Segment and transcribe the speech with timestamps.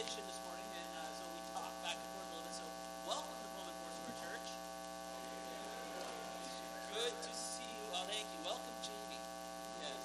[0.00, 2.56] conversation this morning, and uh, so we talked back and forth a little bit.
[2.56, 2.64] So,
[3.04, 4.48] welcome to Pullman Foursquare Church.
[6.88, 7.84] Good to see you.
[7.92, 8.40] Oh, thank you.
[8.40, 9.20] Welcome, Jamie.
[9.84, 10.00] Yes.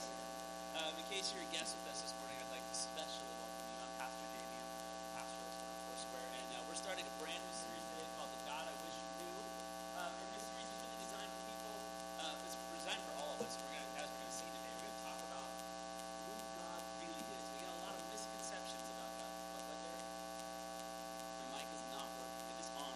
[0.75, 3.63] Um, in case you're a guest with us this morning, I'd like to especially welcome
[3.71, 3.77] you.
[3.87, 4.59] I'm Pastor Jamie.
[4.59, 8.35] I'm pastor of Pullman Foursquare, and uh, we're starting a brand new series today called
[8.35, 9.39] "The God I Wish You Knew."
[9.95, 11.75] Um, and this series is really designed for people.
[12.19, 13.55] Uh, it's designed for all of us.
[13.63, 15.47] We're gonna, as we're going to see today, we're going to talk about
[16.27, 17.43] who God really is.
[17.47, 19.31] We got a lot of misconceptions about God.
[19.55, 19.99] Oh, right there.
[21.39, 22.45] My mic is not working.
[22.51, 22.93] It is on.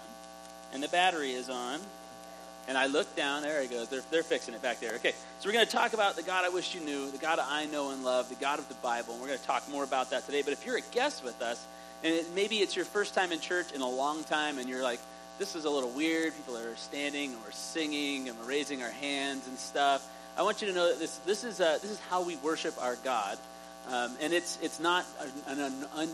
[0.79, 1.77] And the battery is on.
[2.69, 3.89] And I look down, there he goes.
[3.89, 4.93] They're, they're fixing it back there.
[4.93, 7.37] Okay, so we're going to talk about the God I wish you knew, the God
[7.37, 9.11] I know and love, the God of the Bible.
[9.11, 10.41] And we're going to talk more about that today.
[10.41, 11.61] But if you're a guest with us,
[12.01, 14.81] and it, maybe it's your first time in church in a long time, and you're
[14.81, 15.01] like,
[15.37, 16.33] this is a little weird.
[16.33, 20.09] People are standing and we're singing and we're raising our hands and stuff.
[20.37, 22.81] I want you to know that this, this, is, uh, this is how we worship
[22.81, 23.37] our God.
[23.89, 25.05] Um, and it's, it's not
[25.45, 26.09] an, an un,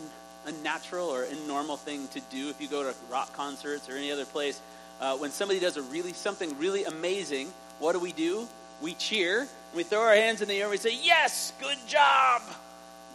[0.46, 4.24] unnatural or normal thing to do if you go to rock concerts or any other
[4.24, 4.60] place.
[5.00, 8.46] Uh, when somebody does a really something really amazing, what do we do?
[8.80, 9.46] We cheer.
[9.74, 12.42] We throw our hands in the air and we say, Yes, good job,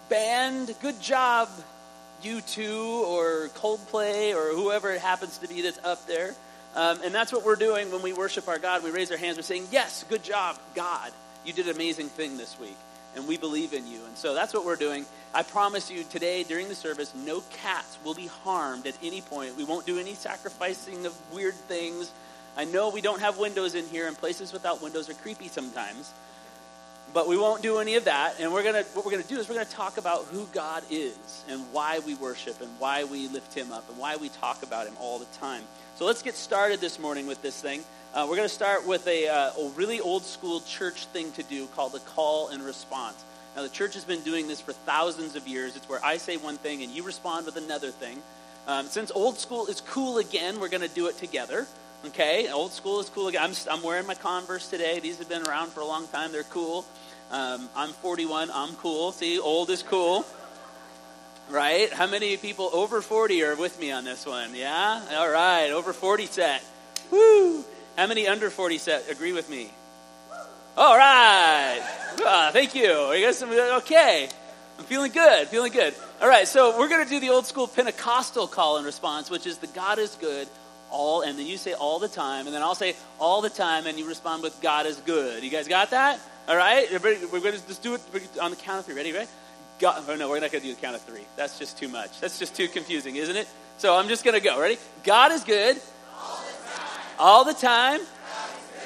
[0.09, 1.49] band, good job,
[2.23, 6.35] U2 or Coldplay or whoever it happens to be that's up there.
[6.75, 8.83] Um, and that's what we're doing when we worship our God.
[8.83, 9.37] We raise our hands.
[9.37, 11.11] We're saying, Yes, good job, God.
[11.45, 12.77] You did an amazing thing this week.
[13.15, 14.05] And we believe in you.
[14.05, 15.05] And so that's what we're doing.
[15.33, 19.57] I promise you today during the service, no cats will be harmed at any point.
[19.57, 22.11] We won't do any sacrificing of weird things.
[22.57, 26.13] I know we don't have windows in here, and places without windows are creepy sometimes.
[27.13, 28.39] But we won't do any of that.
[28.39, 31.43] And we're gonna what we're gonna do is we're gonna talk about who God is
[31.49, 34.87] and why we worship and why we lift him up and why we talk about
[34.87, 35.63] him all the time.
[35.95, 37.83] So let's get started this morning with this thing.
[38.13, 41.43] Uh, we're going to start with a, uh, a really old school church thing to
[41.43, 43.23] do called the call and response.
[43.55, 45.77] Now, the church has been doing this for thousands of years.
[45.77, 48.21] It's where I say one thing and you respond with another thing.
[48.67, 51.67] Um, since old school is cool again, we're going to do it together.
[52.05, 53.43] Okay, old school is cool again.
[53.43, 54.99] I'm, I'm wearing my Converse today.
[54.99, 56.33] These have been around for a long time.
[56.33, 56.83] They're cool.
[57.31, 58.51] Um, I'm 41.
[58.53, 59.13] I'm cool.
[59.13, 60.25] See, old is cool.
[61.49, 61.89] Right?
[61.93, 64.53] How many people over 40 are with me on this one?
[64.53, 65.01] Yeah?
[65.13, 66.61] All right, over 40 set.
[67.09, 67.63] Woo!
[67.97, 69.69] How many under 40 set agree with me?
[70.77, 71.81] All right.
[72.23, 73.11] Ah, thank you.
[73.13, 74.29] You guys okay?
[74.79, 75.47] I'm feeling good.
[75.49, 75.93] Feeling good.
[76.21, 76.47] All right.
[76.47, 79.67] So we're going to do the old school Pentecostal call and response, which is the
[79.67, 80.47] God is good
[80.89, 83.87] all, and then you say all the time, and then I'll say all the time,
[83.87, 85.43] and you respond with God is good.
[85.43, 86.19] You guys got that?
[86.47, 86.85] All right.
[86.91, 88.01] Everybody, we're going to just do it
[88.41, 88.95] on the count of three.
[88.95, 89.11] Ready?
[89.13, 89.29] Right?
[89.79, 91.25] God, oh no, we're not going to do the count of three.
[91.35, 92.19] That's just too much.
[92.19, 93.47] That's just too confusing, isn't it?
[93.77, 94.59] So I'm just going to go.
[94.59, 94.77] Ready?
[95.03, 95.81] God is good
[97.21, 98.01] all the time.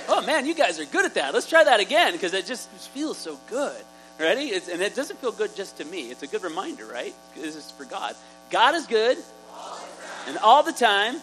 [0.08, 1.34] Oh man, you guys are good at that.
[1.34, 3.82] Let's try that again because it just feels so good.
[4.20, 4.44] Ready?
[4.44, 6.12] It's, and it doesn't feel good just to me.
[6.12, 7.14] It's a good reminder, right?
[7.36, 8.16] This is for God.
[8.50, 9.18] God is good,
[10.28, 11.16] and all the time,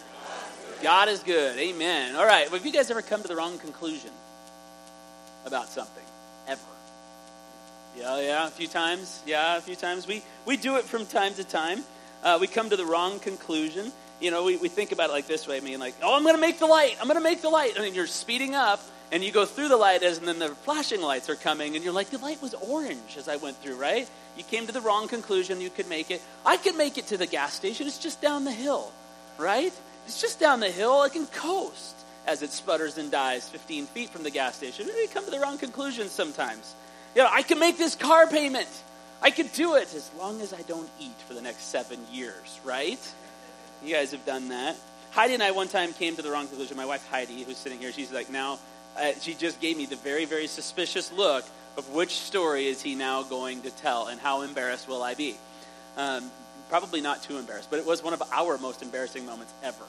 [0.81, 1.57] God is good.
[1.57, 2.15] Amen.
[2.15, 2.49] All right.
[2.51, 4.11] Well, have you guys ever come to the wrong conclusion
[5.45, 6.03] about something?
[6.47, 6.61] Ever?
[7.97, 8.47] Yeah, yeah.
[8.47, 9.21] A few times.
[9.25, 10.07] Yeah, a few times.
[10.07, 11.83] We we do it from time to time.
[12.23, 13.91] Uh, we come to the wrong conclusion
[14.23, 15.57] you know, we, we think about it like this way.
[15.57, 16.95] I mean, like, oh, I'm going to make the light.
[17.01, 17.73] I'm going to make the light.
[17.77, 20.49] I mean, you're speeding up, and you go through the light, as, and then the
[20.49, 23.75] flashing lights are coming, and you're like, the light was orange as I went through,
[23.75, 24.09] right?
[24.37, 25.59] You came to the wrong conclusion.
[25.59, 26.21] You could make it.
[26.45, 27.85] I could make it to the gas station.
[27.85, 28.91] It's just down the hill,
[29.37, 29.73] right?
[30.05, 31.01] It's just down the hill.
[31.01, 31.95] I can coast
[32.25, 34.87] as it sputters and dies 15 feet from the gas station.
[34.87, 36.73] We come to the wrong conclusions sometimes.
[37.15, 38.69] You know, I can make this car payment.
[39.21, 42.59] I can do it as long as I don't eat for the next seven years,
[42.63, 42.99] right?
[43.83, 44.77] You guys have done that.
[45.11, 46.77] Heidi and I one time came to the wrong conclusion.
[46.77, 48.59] My wife Heidi, who's sitting here, she's like, now,
[48.97, 51.45] uh, she just gave me the very, very suspicious look
[51.77, 55.35] of which story is he now going to tell and how embarrassed will I be.
[55.97, 56.31] Um,
[56.69, 59.83] probably not too embarrassed, but it was one of our most embarrassing moments ever.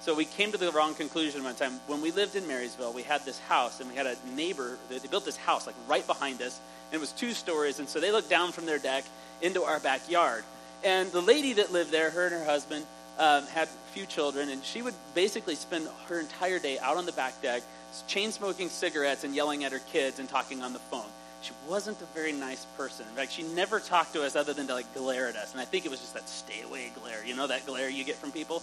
[0.00, 1.80] So we came to the wrong conclusion one time.
[1.86, 4.78] When we lived in Marysville, we had this house, and we had a neighbor.
[4.88, 6.60] They built this house like right behind us,
[6.90, 7.78] and it was two stories.
[7.78, 9.04] And so they looked down from their deck
[9.40, 10.44] into our backyard.
[10.82, 12.84] And the lady that lived there, her and her husband,
[13.18, 17.12] um, had few children, and she would basically spend her entire day out on the
[17.12, 17.62] back deck,
[18.08, 21.06] chain smoking cigarettes and yelling at her kids and talking on the phone.
[21.42, 23.06] She wasn't a very nice person.
[23.08, 25.52] In fact, she never talked to us other than to like glare at us.
[25.52, 27.24] And I think it was just that stay away glare.
[27.24, 28.62] You know that glare you get from people?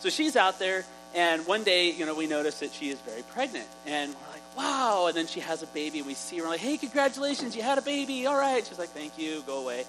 [0.00, 0.84] So she's out there,
[1.14, 3.66] and one day, you know, we notice that she is very pregnant.
[3.86, 5.06] And we're like, wow.
[5.08, 7.62] And then she has a baby, and we see her, we're like, hey, congratulations, you
[7.62, 8.26] had a baby.
[8.26, 8.64] All right.
[8.64, 9.84] She's like, thank you, go away.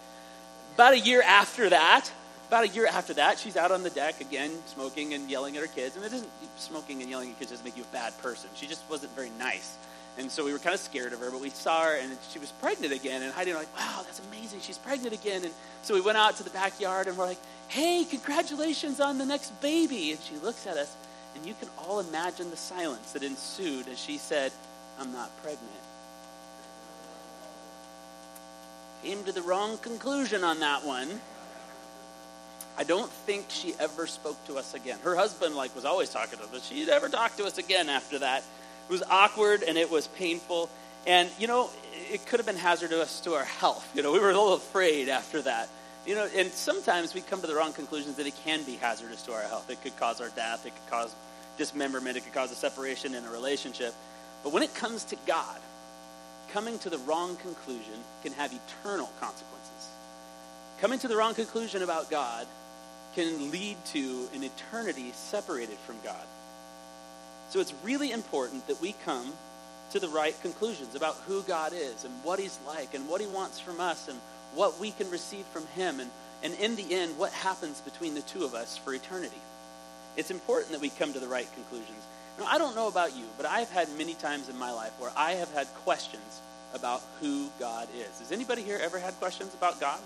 [0.76, 2.10] About a year after that,
[2.50, 5.62] about a year after that, she's out on the deck again, smoking and yelling at
[5.62, 5.96] her kids.
[5.96, 8.50] And it doesn't smoking and yelling at kids doesn't make you a bad person.
[8.56, 9.78] She just wasn't very nice.
[10.18, 12.40] And so we were kind of scared of her, but we saw her and she
[12.40, 13.22] was pregnant again.
[13.22, 14.60] And Heidi and I were like, wow, that's amazing.
[14.62, 15.46] She's pregnant again.
[15.46, 15.54] And
[15.84, 17.38] so we went out to the backyard and we're like,
[17.70, 20.12] Hey, congratulations on the next baby.
[20.12, 20.92] And she looks at us,
[21.36, 24.52] and you can all imagine the silence that ensued as she said,
[25.00, 25.70] I'm not pregnant.
[29.04, 31.22] Came to the wrong conclusion on that one.
[32.80, 34.98] I don't think she ever spoke to us again.
[35.04, 37.90] Her husband, like, was always talking to us, but she never talked to us again
[37.90, 38.42] after that.
[38.88, 40.70] It was awkward and it was painful.
[41.06, 41.70] And, you know,
[42.10, 43.86] it could have been hazardous to our health.
[43.94, 45.68] You know, we were a little afraid after that.
[46.08, 49.24] You know, and sometimes we come to the wrong conclusions that it can be hazardous
[49.24, 49.70] to our health.
[49.70, 51.14] It could cause our death, it could cause
[51.58, 53.94] dismemberment, it could cause a separation in a relationship.
[54.42, 55.60] But when it comes to God,
[56.54, 59.90] coming to the wrong conclusion can have eternal consequences.
[60.80, 62.48] Coming to the wrong conclusion about God
[63.16, 66.26] can lead to an eternity separated from God.
[67.50, 69.34] So it's really important that we come
[69.92, 73.28] to the right conclusions about who God is and what He's like and what He
[73.28, 74.20] wants from us and
[74.54, 76.10] what we can receive from Him and,
[76.44, 79.42] and in the end, what happens between the two of us for eternity.
[80.16, 82.04] It's important that we come to the right conclusions.
[82.38, 85.12] Now, I don't know about you, but I've had many times in my life where
[85.16, 86.42] I have had questions
[86.74, 88.20] about who God is.
[88.20, 90.00] Has anybody here ever had questions about God?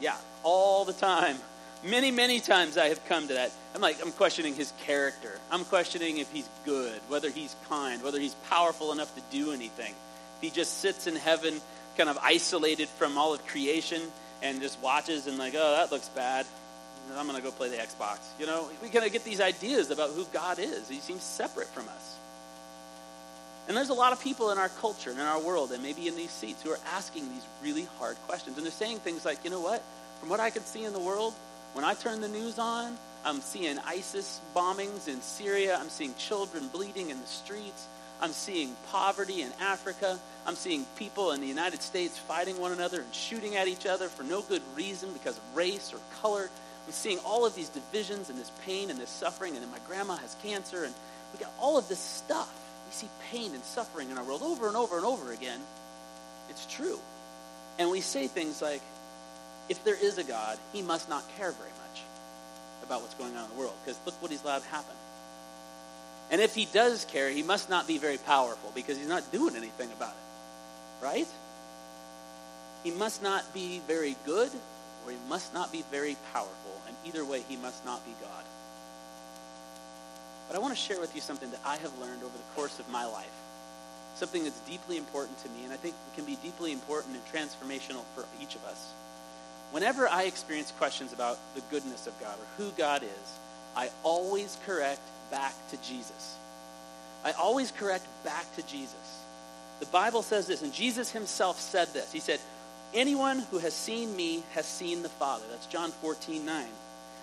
[0.00, 1.36] Yeah, all the time.
[1.84, 3.50] Many, many times I have come to that.
[3.74, 5.38] I'm like, I'm questioning his character.
[5.50, 9.92] I'm questioning if he's good, whether he's kind, whether he's powerful enough to do anything.
[10.36, 11.60] If he just sits in heaven,
[11.96, 14.00] kind of isolated from all of creation,
[14.42, 16.46] and just watches and, like, oh, that looks bad.
[17.16, 18.18] I'm going to go play the Xbox.
[18.38, 20.88] You know, we kind of get these ideas about who God is.
[20.88, 22.16] He seems separate from us.
[23.66, 26.06] And there's a lot of people in our culture and in our world, and maybe
[26.06, 28.56] in these seats, who are asking these really hard questions.
[28.56, 29.82] And they're saying things like, you know what?
[30.20, 31.34] From what I can see in the world,
[31.74, 35.78] when I turn the news on, I'm seeing ISIS bombings in Syria.
[35.80, 37.86] I'm seeing children bleeding in the streets.
[38.20, 40.18] I'm seeing poverty in Africa.
[40.46, 44.08] I'm seeing people in the United States fighting one another and shooting at each other
[44.08, 46.50] for no good reason because of race or color.
[46.86, 49.54] I'm seeing all of these divisions and this pain and this suffering.
[49.54, 50.84] And then my grandma has cancer.
[50.84, 50.94] And
[51.32, 52.52] we got all of this stuff.
[52.86, 55.60] We see pain and suffering in our world over and over and over again.
[56.50, 56.98] It's true.
[57.78, 58.82] And we say things like,
[59.68, 62.02] if there is a God, he must not care very much
[62.84, 64.94] about what's going on in the world because look what he's allowed to happen.
[66.30, 69.54] And if he does care, he must not be very powerful because he's not doing
[69.54, 71.04] anything about it.
[71.04, 71.28] Right?
[72.84, 74.50] He must not be very good
[75.04, 76.80] or he must not be very powerful.
[76.86, 78.44] And either way, he must not be God.
[80.48, 82.78] But I want to share with you something that I have learned over the course
[82.78, 83.32] of my life.
[84.16, 88.04] Something that's deeply important to me and I think can be deeply important and transformational
[88.14, 88.92] for each of us.
[89.72, 93.38] Whenever I experience questions about the goodness of God or who God is,
[93.74, 96.36] I always correct back to Jesus.
[97.24, 98.94] I always correct back to Jesus.
[99.80, 102.12] The Bible says this, and Jesus himself said this.
[102.12, 102.38] He said,
[102.94, 105.44] Anyone who has seen me has seen the Father.
[105.50, 106.66] That's John 14, 9.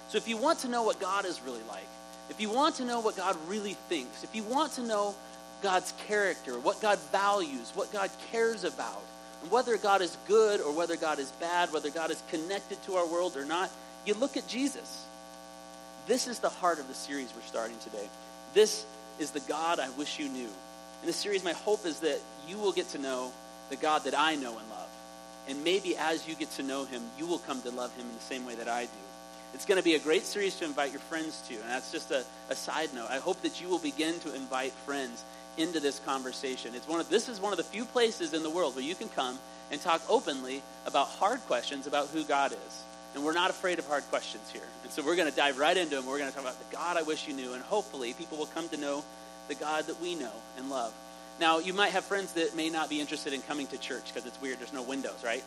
[0.10, 1.88] So if you want to know what God is really like,
[2.30, 5.14] if you want to know what God really thinks, if you want to know
[5.62, 9.04] God's character, what God values, what God cares about,
[9.50, 13.08] whether God is good or whether God is bad, whether God is connected to our
[13.08, 13.70] world or not,
[14.06, 15.06] you look at Jesus.
[16.08, 18.08] This is the heart of the series we're starting today.
[18.54, 18.86] This
[19.20, 20.50] is the God I wish you knew.
[21.02, 23.32] In this series, my hope is that you will get to know
[23.70, 24.90] the God that I know and love.
[25.48, 28.16] And maybe as you get to know him, you will come to love him in
[28.16, 28.90] the same way that I do.
[29.54, 31.56] It's going to be a great series to invite your friends to.
[31.56, 33.08] And that's just a, a side note.
[33.10, 35.24] I hope that you will begin to invite friends
[35.60, 36.74] into this conversation.
[36.74, 38.96] It's one of, this is one of the few places in the world where you
[38.96, 39.38] can come
[39.72, 42.84] and talk openly about hard questions about who God is.
[43.16, 44.64] And we're not afraid of hard questions here.
[44.84, 46.06] And so we're going to dive right into them.
[46.06, 47.54] We're going to talk about the God I wish you knew.
[47.54, 49.04] And hopefully people will come to know
[49.48, 50.94] the God that we know and love.
[51.40, 54.26] Now, you might have friends that may not be interested in coming to church because
[54.26, 54.60] it's weird.
[54.60, 55.44] There's no windows, right?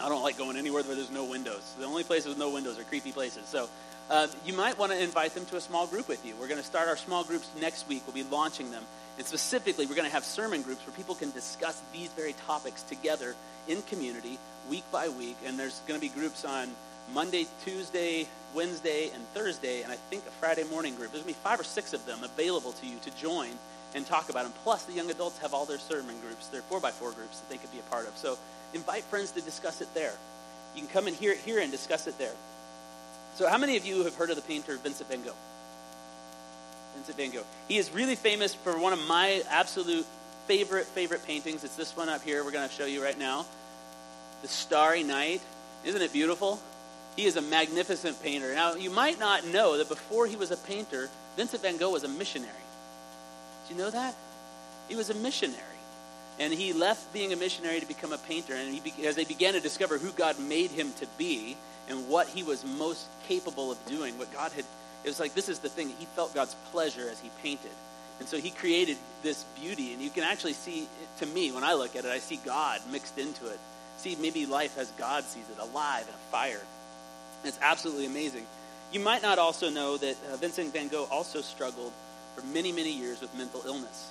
[0.00, 1.74] I don't like going anywhere where there's no windows.
[1.78, 3.46] The only places with no windows are creepy places.
[3.46, 3.68] So
[4.10, 6.34] uh, you might want to invite them to a small group with you.
[6.40, 8.02] We're going to start our small groups next week.
[8.06, 8.84] We'll be launching them.
[9.18, 12.82] And specifically, we're going to have sermon groups where people can discuss these very topics
[12.84, 13.34] together
[13.66, 14.38] in community
[14.70, 15.36] week by week.
[15.44, 16.68] And there's going to be groups on
[17.12, 21.12] Monday, Tuesday, Wednesday, and Thursday, and I think a Friday morning group.
[21.12, 23.50] There's going to be five or six of them available to you to join
[23.94, 24.52] and talk about them.
[24.62, 27.48] Plus, the young adults have all their sermon groups, their four by four groups that
[27.50, 28.16] they could be a part of.
[28.16, 28.38] So
[28.74, 30.12] invite friends to discuss it there.
[30.74, 32.34] You can come and hear it here and discuss it there.
[33.38, 35.32] So, how many of you have heard of the painter Vincent van Gogh?
[36.96, 37.46] Vincent van Gogh.
[37.68, 40.04] He is really famous for one of my absolute
[40.48, 41.62] favorite, favorite paintings.
[41.62, 43.46] It's this one up here we're going to show you right now.
[44.42, 45.40] The Starry Night.
[45.84, 46.58] Isn't it beautiful?
[47.14, 48.52] He is a magnificent painter.
[48.52, 52.02] Now, you might not know that before he was a painter, Vincent van Gogh was
[52.02, 52.50] a missionary.
[53.68, 54.16] Do you know that?
[54.88, 55.62] He was a missionary.
[56.40, 58.54] And he left being a missionary to become a painter.
[58.54, 61.56] And he, as they began to discover who God made him to be,
[61.88, 64.64] and what he was most capable of doing, what God had.
[65.04, 65.88] It was like this is the thing.
[65.98, 67.70] He felt God's pleasure as he painted.
[68.18, 70.88] And so he created this beauty, and you can actually see,
[71.20, 73.58] to me, when I look at it, I see God mixed into it.
[73.98, 76.60] See, maybe life as God sees it, alive and a fire.
[77.44, 78.44] It's absolutely amazing.
[78.92, 81.92] You might not also know that uh, Vincent van Gogh also struggled
[82.34, 84.10] for many, many years with mental illness.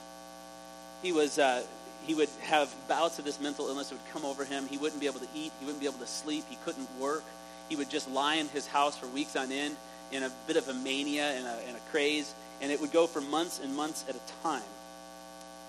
[1.04, 1.64] He was, uh,
[2.08, 4.66] he would have bouts of this mental illness that would come over him.
[4.68, 5.52] He wouldn't be able to eat.
[5.60, 6.46] He wouldn't be able to sleep.
[6.50, 7.24] He couldn't work.
[7.70, 9.76] He would just lie in his house for weeks on end
[10.12, 13.08] in a bit of a mania and a, and a craze and it would go
[13.08, 14.64] for months and months at a time.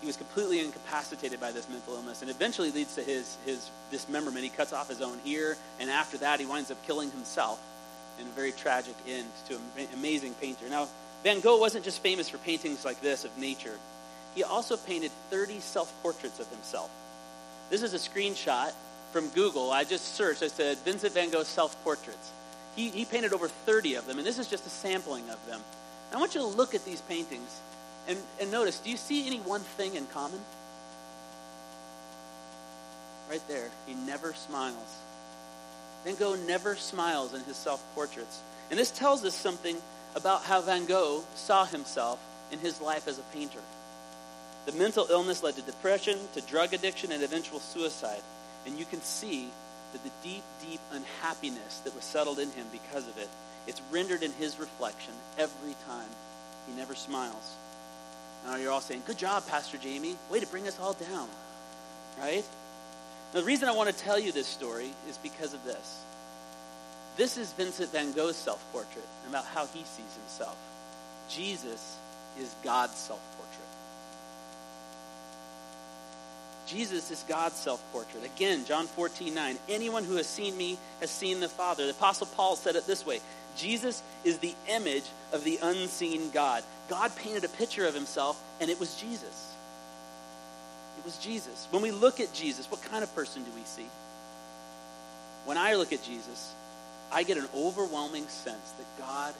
[0.00, 4.44] He was completely incapacitated by this mental illness, and eventually leads to his, his dismemberment.
[4.44, 7.60] He cuts off his own ear, and after that, he winds up killing himself
[8.20, 10.68] in a very tragic end to an amazing painter.
[10.68, 10.88] Now,
[11.24, 13.76] Van Gogh wasn't just famous for paintings like this of nature,
[14.38, 16.90] he also painted 30 self portraits of himself.
[17.70, 18.72] This is a screenshot
[19.10, 19.72] from Google.
[19.72, 22.30] I just searched, I said Vincent van Gogh self portraits.
[22.76, 25.60] He, he painted over 30 of them, and this is just a sampling of them.
[26.14, 27.60] I want you to look at these paintings
[28.06, 30.40] and, and notice do you see any one thing in common?
[33.28, 34.96] Right there, he never smiles.
[36.04, 38.40] Van Gogh never smiles in his self portraits.
[38.70, 39.76] And this tells us something
[40.14, 42.20] about how Van Gogh saw himself
[42.52, 43.60] in his life as a painter.
[44.68, 48.20] The mental illness led to depression, to drug addiction, and eventual suicide.
[48.66, 49.48] And you can see
[49.94, 53.30] that the deep, deep unhappiness that was settled in him because of it
[53.66, 56.08] it's rendered in his reflection every time.
[56.66, 57.54] He never smiles.
[58.44, 60.16] Now you're all saying, Good job, Pastor Jamie.
[60.30, 61.30] Way to bring us all down.
[62.20, 62.44] Right?
[63.32, 66.02] Now, the reason I want to tell you this story is because of this.
[67.16, 70.58] This is Vincent van Gogh's self portrait about how he sees himself.
[71.30, 71.96] Jesus
[72.38, 73.68] is God's self portrait.
[76.68, 78.24] Jesus is God's self portrait.
[78.24, 79.58] Again, John 14, 9.
[79.68, 81.84] Anyone who has seen me has seen the Father.
[81.84, 83.20] The Apostle Paul said it this way
[83.56, 86.62] Jesus is the image of the unseen God.
[86.88, 89.54] God painted a picture of himself, and it was Jesus.
[90.98, 91.68] It was Jesus.
[91.70, 93.86] When we look at Jesus, what kind of person do we see?
[95.44, 96.52] When I look at Jesus,
[97.10, 99.34] I get an overwhelming sense that God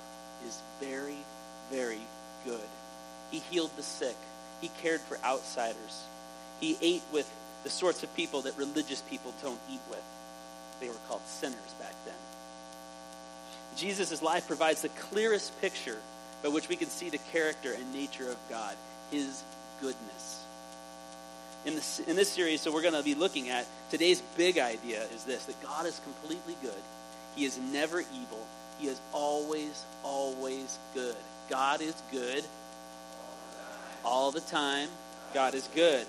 [0.47, 1.16] is very,
[1.70, 2.00] very
[2.44, 2.61] good.
[3.30, 4.16] He healed the sick,
[4.61, 6.04] He cared for outsiders,
[6.61, 7.31] He ate with
[7.65, 10.03] the sorts of people that religious people don't eat with.
[10.81, 12.15] They were called sinners back then.
[13.77, 15.99] Jesus' life provides the clearest picture
[16.43, 18.77] by which we can see the character and nature of God,
[19.11, 19.43] his
[19.81, 20.45] goodness.
[21.65, 25.05] In this, in this series, so we're going to be looking at today's big idea
[25.15, 26.81] is this that God is completely good.
[27.35, 28.47] He is never evil.
[28.79, 31.17] He is always, always good.
[31.50, 32.45] God is good
[34.05, 34.88] all the time.
[35.35, 36.07] God is good.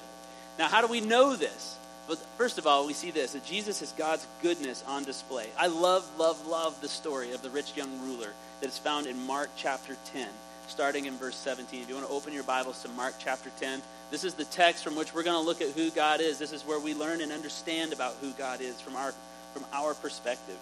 [0.57, 1.77] Now, how do we know this?
[2.07, 5.47] But first of all, we see this that Jesus is God's goodness on display.
[5.57, 9.27] I love, love, love the story of the rich young ruler that is found in
[9.27, 10.27] Mark chapter 10,
[10.67, 11.83] starting in verse 17.
[11.83, 14.83] If you want to open your Bibles to Mark chapter 10, this is the text
[14.83, 16.39] from which we're going to look at who God is.
[16.39, 19.13] This is where we learn and understand about who God is from our,
[19.53, 20.57] from our perspective.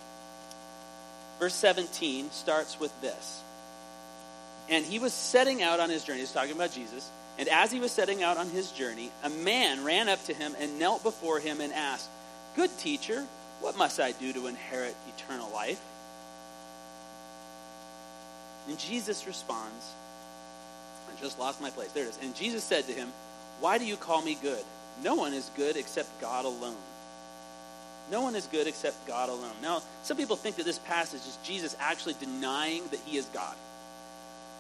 [1.39, 3.41] Verse 17 starts with this.
[4.69, 6.19] And he was setting out on his journey.
[6.19, 7.09] He's talking about Jesus.
[7.37, 10.55] And as he was setting out on his journey, a man ran up to him
[10.59, 12.09] and knelt before him and asked,
[12.55, 13.25] Good teacher,
[13.61, 15.79] what must I do to inherit eternal life?
[18.67, 19.93] And Jesus responds,
[21.07, 21.91] I just lost my place.
[21.91, 22.19] There it is.
[22.21, 23.09] And Jesus said to him,
[23.59, 24.63] Why do you call me good?
[25.03, 26.75] No one is good except God alone.
[28.11, 29.51] No one is good except God alone.
[29.61, 33.55] Now, some people think that this passage is Jesus actually denying that he is God.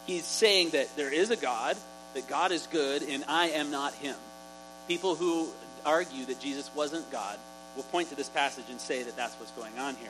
[0.05, 1.77] He's saying that there is a God,
[2.17, 4.15] that God is good and I am not him.
[4.87, 5.47] People who
[5.85, 7.37] argue that Jesus wasn't God
[7.75, 10.09] will point to this passage and say that that's what's going on here.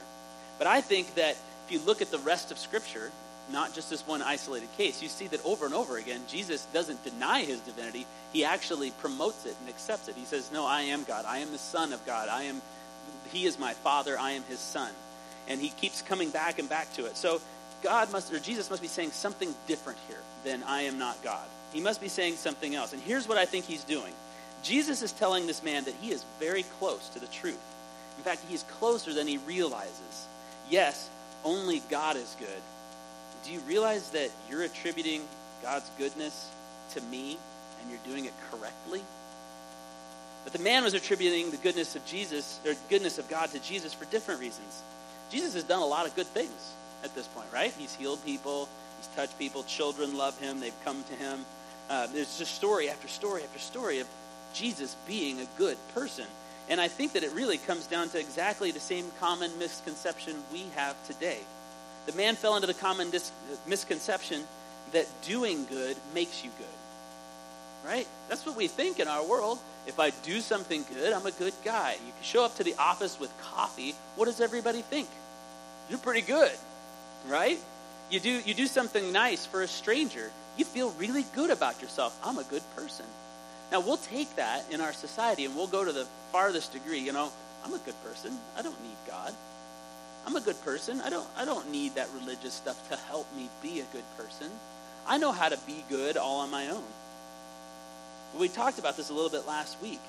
[0.58, 1.36] But I think that
[1.66, 3.12] if you look at the rest of Scripture,
[3.52, 7.04] not just this one isolated case, you see that over and over again, Jesus doesn't
[7.04, 8.06] deny his divinity.
[8.32, 10.16] He actually promotes it and accepts it.
[10.16, 11.26] He says, No, I am God.
[11.28, 12.30] I am the Son of God.
[12.30, 12.62] I am,
[13.34, 14.18] He is my Father.
[14.18, 14.92] I am His Son.
[15.50, 17.16] And he keeps coming back and back to it.
[17.16, 17.42] So
[17.82, 21.48] God must, or Jesus must be saying something different here than I am not God.
[21.74, 22.94] He must be saying something else.
[22.94, 24.14] And here's what I think he's doing
[24.64, 27.60] Jesus is telling this man that he is very close to the truth.
[28.18, 30.28] In fact, he is closer than he realizes.
[30.70, 31.10] Yes,
[31.44, 32.62] only God is good.
[33.46, 35.22] Do you realize that you're attributing
[35.62, 36.50] God's goodness
[36.94, 37.38] to me
[37.82, 39.02] and you're doing it correctly?
[40.44, 43.94] But the man was attributing the goodness of Jesus, or goodness of God to Jesus
[43.94, 44.82] for different reasons.
[45.30, 47.74] Jesus has done a lot of good things at this point, right?
[47.78, 51.46] He's healed people, he's touched people, children love him, they've come to him.
[51.90, 54.08] Uh, there's just story after story after story of
[54.54, 56.26] Jesus being a good person.
[56.70, 60.66] And I think that it really comes down to exactly the same common misconception we
[60.76, 61.40] have today.
[62.06, 63.32] The man fell into the common dis-
[63.68, 64.44] misconception
[64.92, 67.90] that doing good makes you good.
[67.90, 68.08] Right?
[68.28, 69.60] That's what we think in our world.
[69.86, 71.94] If I do something good, I'm a good guy.
[71.94, 73.96] You show up to the office with coffee.
[74.16, 75.08] What does everybody think?
[75.90, 76.52] You're pretty good,
[77.30, 77.58] right?
[78.10, 80.32] You do, you do something nice for a stranger.
[80.58, 82.18] You feel really good about yourself.
[82.24, 83.06] I'm a good person.
[83.72, 87.00] Now, we'll take that in our society and we'll go to the farthest degree.
[87.00, 87.32] You know,
[87.64, 88.38] I'm a good person.
[88.58, 89.34] I don't need God.
[90.26, 91.00] I'm a good person.
[91.02, 94.50] I don't, I don't need that religious stuff to help me be a good person.
[95.08, 96.84] I know how to be good all on my own.
[98.38, 100.02] We talked about this a little bit last week.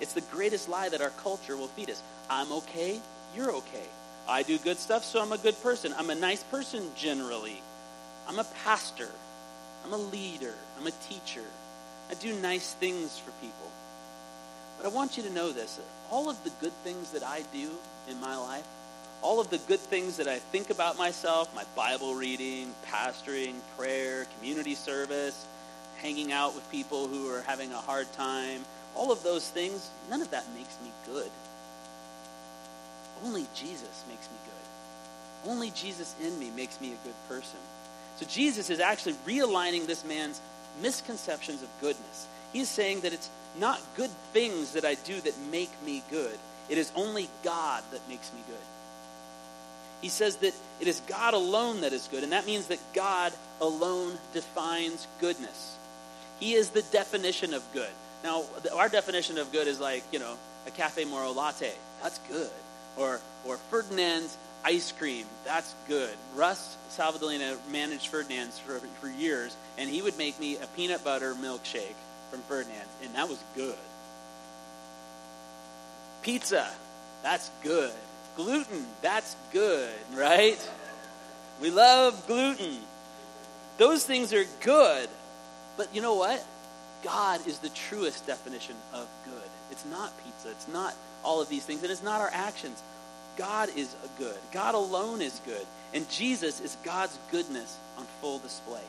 [0.00, 2.02] It's the greatest lie that our culture will feed us.
[2.30, 2.98] I'm okay,
[3.36, 3.84] you're okay.
[4.26, 5.92] I do good stuff, so I'm a good person.
[5.98, 7.60] I'm a nice person generally.
[8.28, 9.10] I'm a pastor.
[9.84, 10.54] I'm a leader.
[10.78, 11.44] I'm a teacher.
[12.10, 13.70] I do nice things for people.
[14.78, 15.78] But I want you to know this
[16.10, 17.70] all of the good things that I do
[18.08, 18.66] in my life,
[19.22, 24.26] all of the good things that I think about myself, my Bible reading, pastoring, prayer,
[24.36, 25.46] community service,
[25.98, 30.22] hanging out with people who are having a hard time, all of those things, none
[30.22, 31.30] of that makes me good.
[33.24, 35.50] Only Jesus makes me good.
[35.50, 37.60] Only Jesus in me makes me a good person.
[38.20, 40.40] So Jesus is actually realigning this man's
[40.82, 42.26] misconceptions of goodness.
[42.52, 46.38] He's saying that it's not good things that I do that make me good.
[46.68, 48.56] It is only God that makes me good.
[50.02, 53.32] He says that it is God alone that is good, and that means that God
[53.60, 55.76] alone defines goodness.
[56.38, 57.90] He is the definition of good.
[58.22, 60.34] Now, our definition of good is like, you know,
[60.66, 61.72] a Cafe Moro latte.
[62.02, 62.50] That's good.
[62.96, 65.26] Or, or Ferdinand's ice cream.
[65.44, 66.14] That's good.
[66.34, 71.34] Russ Salvadolina managed Ferdinand's for, for years, and he would make me a peanut butter
[71.34, 71.94] milkshake
[72.30, 73.74] from Ferdinand, and that was good.
[76.22, 76.68] Pizza,
[77.22, 77.92] that's good.
[78.36, 80.58] Gluten, that's good, right?
[81.60, 82.78] We love gluten.
[83.78, 85.08] Those things are good.
[85.76, 86.44] But you know what?
[87.02, 89.50] God is the truest definition of good.
[89.70, 90.50] It's not pizza.
[90.50, 90.94] It's not
[91.24, 91.82] all of these things.
[91.82, 92.82] And it's not our actions.
[93.40, 94.36] God is good.
[94.52, 95.66] God alone is good.
[95.94, 98.82] And Jesus is God's goodness on full display.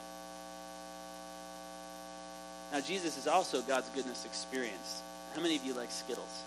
[2.74, 4.98] Now, Jesus is also God's goodness experienced.
[5.36, 6.44] How many of you like Skittles?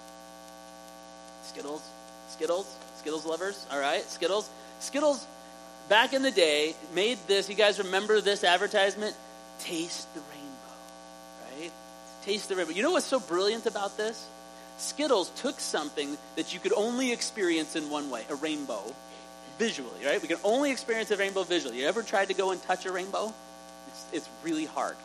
[1.44, 1.82] Skittles?
[2.28, 2.76] Skittles?
[2.98, 3.64] Skittles lovers?
[3.72, 4.50] All right, Skittles.
[4.80, 5.26] Skittles,
[5.88, 7.48] back in the day, made this.
[7.48, 9.16] You guys remember this advertisement?
[9.60, 11.72] Taste the rainbow, right?
[12.22, 12.72] Taste the rainbow.
[12.72, 14.28] You know what's so brilliant about this?
[14.78, 18.82] Skittles took something that you could only experience in one way, a rainbow,
[19.58, 20.20] visually, right?
[20.20, 21.80] We can only experience a rainbow visually.
[21.80, 23.32] You ever tried to go and touch a rainbow?
[23.88, 24.96] It's, it's really hard.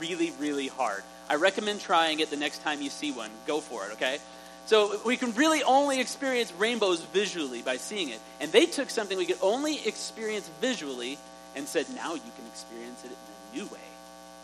[0.00, 1.02] Really, really hard.
[1.28, 3.30] I recommend trying it the next time you see one.
[3.46, 4.18] Go for it, okay?
[4.66, 8.20] So we can really only experience rainbows visually by seeing it.
[8.40, 11.18] And they took something we could only experience visually
[11.54, 13.80] and said, now you can experience it in a new way.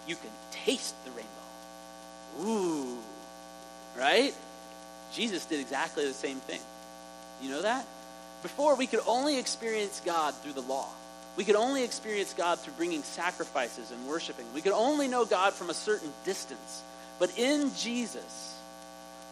[0.06, 2.50] You can taste the rainbow.
[2.50, 2.98] Ooh.
[3.96, 4.34] Right?
[5.12, 6.60] Jesus did exactly the same thing.
[7.42, 7.84] You know that?
[8.42, 10.88] Before, we could only experience God through the law.
[11.36, 14.44] We could only experience God through bringing sacrifices and worshiping.
[14.54, 16.82] We could only know God from a certain distance.
[17.18, 18.56] But in Jesus,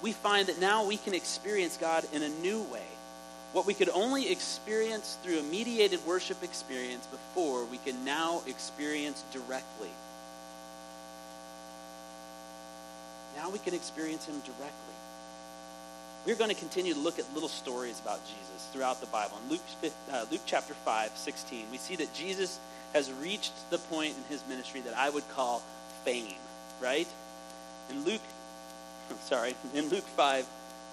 [0.03, 2.87] we find that now we can experience God in a new way.
[3.53, 9.23] What we could only experience through a mediated worship experience before, we can now experience
[9.33, 9.91] directly.
[13.37, 14.96] Now we can experience Him directly.
[16.27, 19.39] We're going to continue to look at little stories about Jesus throughout the Bible.
[19.45, 22.59] In Luke, uh, Luke chapter 5, 16, we see that Jesus
[22.95, 25.63] has reached the point in his ministry that I would call
[26.05, 26.35] fame,
[26.83, 27.07] right?
[27.91, 28.21] In Luke,
[29.11, 30.45] I'm sorry, in Luke 5,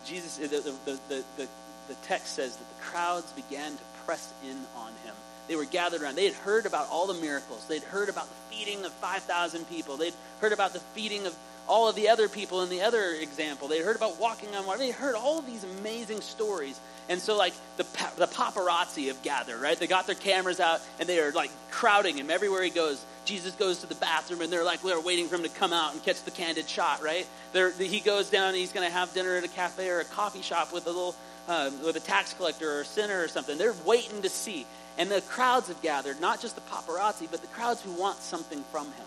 [0.06, 1.48] Jesus, the, the, the, the,
[1.88, 5.16] the text says that the crowds began to press in on him.
[5.48, 6.16] They were gathered around.
[6.16, 7.66] They had heard about all the miracles.
[7.68, 9.98] They'd heard about the feeding of 5,000 people.
[9.98, 11.36] They'd heard about the feeding of
[11.68, 13.68] all of the other people in the other example.
[13.68, 14.80] They heard about walking on water.
[14.80, 16.80] They heard all these amazing stories.
[17.10, 17.84] And so, like, the,
[18.18, 19.78] the paparazzi have gathered, right?
[19.78, 23.04] They got their cameras out and they are, like, crowding him everywhere he goes.
[23.26, 25.94] Jesus goes to the bathroom and they're, like, they're waiting for him to come out
[25.94, 27.28] and catch the candid shot, right?
[27.52, 30.06] They're, he goes down and he's going to have dinner at a cafe or a
[30.06, 31.16] coffee shop with a little,
[31.48, 33.58] uh, with a tax collector or a sinner or something.
[33.58, 34.66] They're waiting to see.
[34.98, 38.64] And the crowds have gathered, not just the paparazzi, but the crowds who want something
[38.72, 39.06] from him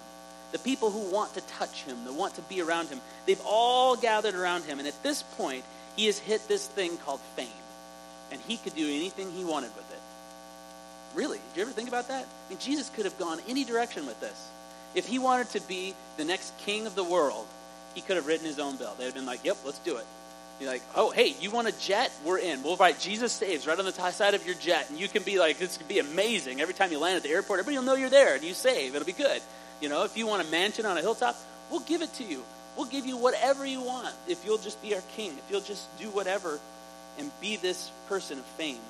[0.57, 3.95] the people who want to touch him, that want to be around him, they've all
[3.95, 4.79] gathered around him.
[4.79, 5.65] And at this point,
[5.97, 7.47] he has hit this thing called fame.
[8.33, 10.01] And he could do anything he wanted with it.
[11.15, 11.37] Really?
[11.37, 12.25] Did you ever think about that?
[12.25, 14.49] I mean, Jesus could have gone any direction with this.
[14.95, 17.47] If he wanted to be the next king of the world,
[17.95, 18.95] he could have written his own bill.
[18.99, 20.07] They'd have been like, yep, let's do it.
[20.59, 22.11] You're like, oh, hey, you want a jet?
[22.25, 22.63] We're in.
[22.63, 24.89] We'll write Jesus Saves right on the side of your jet.
[24.89, 26.63] And you can be like, this could be amazing.
[26.63, 28.95] Every time you land at the airport, everybody will know you're there and you save.
[28.95, 29.43] It'll be good.
[29.81, 31.37] You know, if you want a mansion on a hilltop,
[31.71, 32.43] we'll give it to you.
[32.77, 35.87] We'll give you whatever you want if you'll just be our king, if you'll just
[35.99, 36.59] do whatever
[37.19, 38.81] and be this person of fame.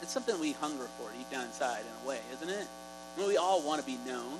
[0.00, 2.66] It's something we hunger for deep down inside in a way, isn't it?
[3.16, 4.38] I mean, we all want to be known.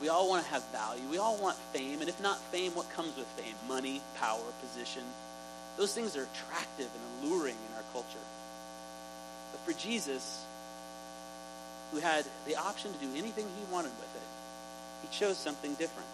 [0.00, 1.02] We all want to have value.
[1.10, 2.00] We all want fame.
[2.00, 3.54] And if not fame, what comes with fame?
[3.68, 5.02] Money, power, position.
[5.76, 8.24] Those things are attractive and alluring in our culture.
[9.52, 10.44] But for Jesus,
[11.94, 14.28] who had the option to do anything he wanted with it,
[15.02, 16.08] he chose something different.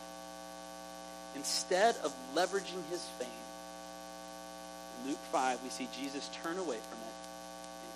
[1.35, 3.29] Instead of leveraging his fame,
[5.03, 7.17] in Luke 5, we see Jesus turn away from it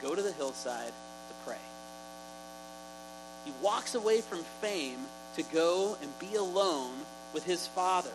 [0.01, 1.59] and go to the hillside to pray.
[3.45, 5.01] He walks away from fame
[5.37, 6.95] to go and be alone
[7.35, 8.13] with his Father.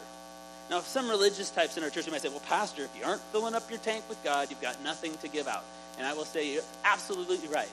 [0.72, 3.22] Now, if some religious types in our church might say, well, Pastor, if you aren't
[3.32, 5.64] filling up your tank with God, you've got nothing to give out.
[5.98, 7.70] And I will say, you're absolutely right.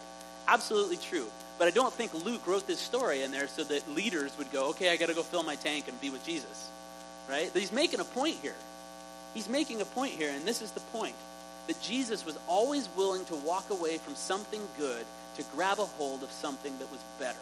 [0.49, 1.27] Absolutely true.
[1.59, 4.71] But I don't think Luke wrote this story in there so that leaders would go,
[4.71, 6.69] okay, I got to go fill my tank and be with Jesus.
[7.29, 7.51] Right?
[7.53, 8.55] But he's making a point here.
[9.35, 11.15] He's making a point here, and this is the point
[11.67, 15.05] that Jesus was always willing to walk away from something good
[15.37, 17.39] to grab a hold of something that was better.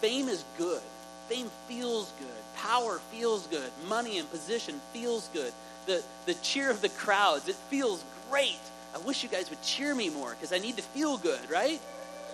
[0.00, 0.82] Fame is good.
[1.28, 2.28] Fame feels good.
[2.56, 3.70] Power feels good.
[3.88, 5.52] Money and position feels good.
[5.86, 8.58] The, the cheer of the crowds, it feels great.
[8.94, 11.80] I wish you guys would cheer me more because I need to feel good, right?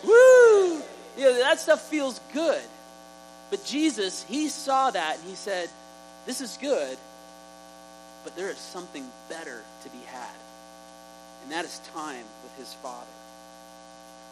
[0.04, 0.82] Woo!
[1.16, 2.62] Yeah, that stuff feels good.
[3.50, 5.68] But Jesus, he saw that and he said,
[6.26, 6.96] This is good,
[8.24, 10.34] but there is something better to be had.
[11.42, 13.06] And that is time with his Father.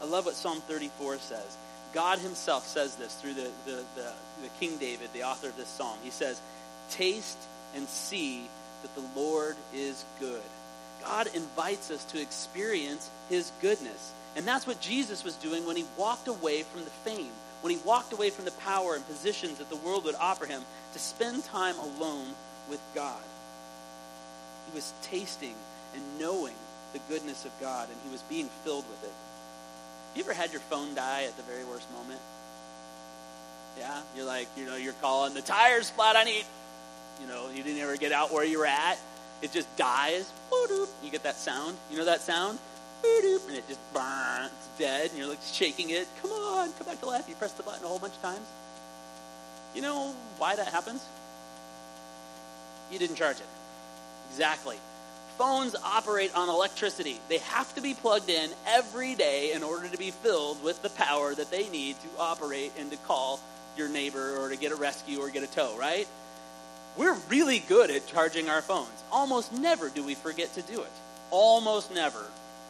[0.01, 1.57] I love what Psalm 34 says.
[1.93, 5.69] God himself says this through the, the, the, the, King David, the author of this
[5.69, 5.99] psalm.
[6.03, 6.41] He says,
[6.91, 7.39] Taste
[7.77, 8.49] and see
[8.83, 10.43] that the Lord is good.
[11.05, 14.13] God invites us to experience his goodness.
[14.37, 17.81] And that's what Jesus was doing when he walked away from the fame, when he
[17.85, 20.63] walked away from the power and positions that the world would offer him
[20.93, 22.29] to spend time alone
[22.71, 23.21] with God.
[24.71, 25.55] He was tasting
[25.95, 26.55] and knowing
[26.93, 29.13] the goodness of God, and he was being filled with it.
[30.15, 32.21] You ever had your phone die at the very worst moment?
[33.79, 36.17] Yeah, you're like, you know, you're calling the tires flat.
[36.17, 36.45] I need,
[37.21, 38.99] you know, you didn't ever get out where you were at.
[39.43, 40.31] It just dies.
[40.53, 41.77] You get that sound.
[41.91, 42.59] You know that sound?
[43.05, 46.07] And it just burns, dead, and you're like shaking it.
[46.23, 47.29] Come on, come back to life.
[47.29, 48.47] You press the button a whole bunch of times.
[49.75, 51.05] You know why that happens?
[52.93, 53.47] You didn't charge it.
[54.31, 54.77] Exactly
[55.39, 57.19] phones operate on electricity.
[57.29, 60.91] They have to be plugged in every day in order to be filled with the
[60.91, 63.41] power that they need to operate and to call
[63.77, 66.07] your neighbor or to get a rescue or get a tow, right?
[66.97, 68.91] We're really good at charging our phones.
[69.11, 70.93] Almost never do we forget to do it.
[71.31, 72.23] Almost never.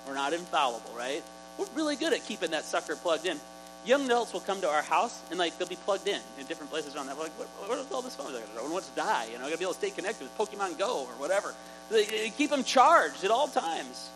[0.07, 1.23] We're not infallible, right?
[1.59, 3.39] We're really good at keeping that sucker plugged in.
[3.85, 6.71] Young adults will come to our house and like they'll be plugged in in different
[6.71, 7.17] places around that.
[7.17, 8.33] We're like, what, what is all this phone?
[8.33, 9.27] Like, I don't want to die.
[9.33, 11.53] You know, I gotta be able to stay connected with Pokemon Go or whatever.
[11.91, 14.09] They keep them charged at all times.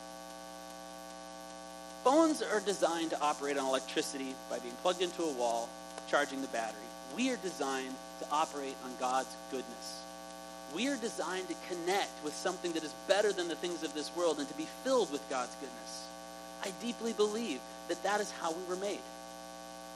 [2.04, 5.68] Phones are designed to operate on electricity by being plugged into a wall,
[6.08, 6.78] charging the battery.
[7.14, 10.02] We are designed to operate on God's goodness.
[10.74, 14.10] We are designed to connect with something that is better than the things of this
[14.16, 16.06] world and to be filled with God's goodness.
[16.64, 18.98] I deeply believe that that is how we were made.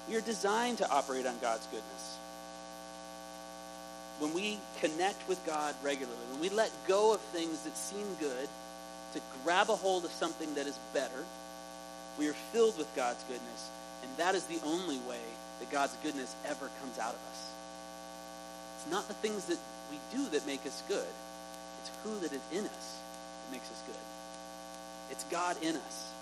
[0.08, 2.18] We are designed to operate on God's goodness
[4.20, 8.48] when we connect with God regularly, when we let go of things that seem good
[9.14, 11.24] to grab a hold of something that is better,
[12.18, 13.70] we are filled with God's goodness.
[14.02, 15.24] And that is the only way
[15.60, 17.50] that God's goodness ever comes out of us.
[18.78, 19.58] It's not the things that
[19.90, 21.12] we do that make us good.
[21.82, 22.98] It's who that is in us
[23.44, 23.96] that makes us good.
[25.10, 26.12] It's God in us.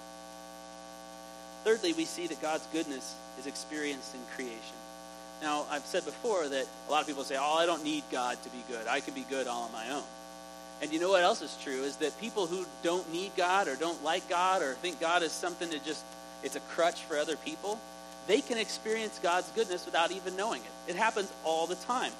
[1.64, 4.76] Thirdly, we see that God's goodness is experienced in creation.
[5.42, 8.42] Now, I've said before that a lot of people say, oh, I don't need God
[8.42, 8.86] to be good.
[8.88, 10.02] I can be good all on my own.
[10.80, 13.74] And you know what else is true is that people who don't need God or
[13.74, 16.04] don't like God or think God is something that just,
[16.42, 17.78] it's a crutch for other people,
[18.26, 20.90] they can experience God's goodness without even knowing it.
[20.90, 22.12] It happens all the time.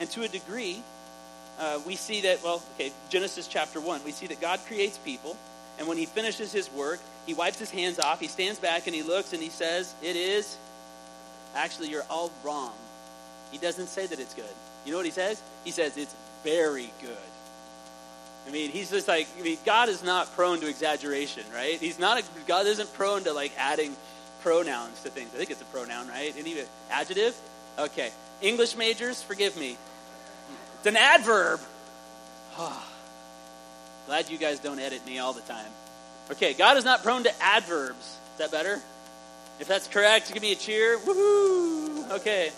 [0.00, 0.82] And to a degree,
[1.60, 5.36] uh, we see that, well, okay, Genesis chapter 1, we see that God creates people,
[5.78, 8.94] and when he finishes his work, he wipes his hands off, he stands back, and
[8.94, 10.56] he looks, and he says, It is
[11.54, 12.72] Actually, you're all wrong.
[13.50, 14.44] He doesn't say that it's good.
[14.84, 15.40] You know what he says?
[15.64, 17.16] He says it's very good.
[18.46, 21.78] I mean, he's just like, I mean, God is not prone to exaggeration, right?
[21.78, 23.94] He's not, a, God isn't prone to like adding
[24.42, 25.30] pronouns to things.
[25.34, 26.34] I think it's a pronoun, right?
[26.36, 26.56] Any
[26.90, 27.36] adjective?
[27.78, 28.10] Okay.
[28.40, 29.76] English majors, forgive me.
[30.78, 31.60] It's an adverb.
[32.58, 32.88] Ah.
[34.06, 35.70] Glad you guys don't edit me all the time.
[36.30, 38.00] Okay, God is not prone to adverbs.
[38.00, 38.80] Is that better?
[39.60, 40.98] If that's correct, give me a cheer.
[40.98, 42.10] Woohoo!
[42.12, 42.50] Okay.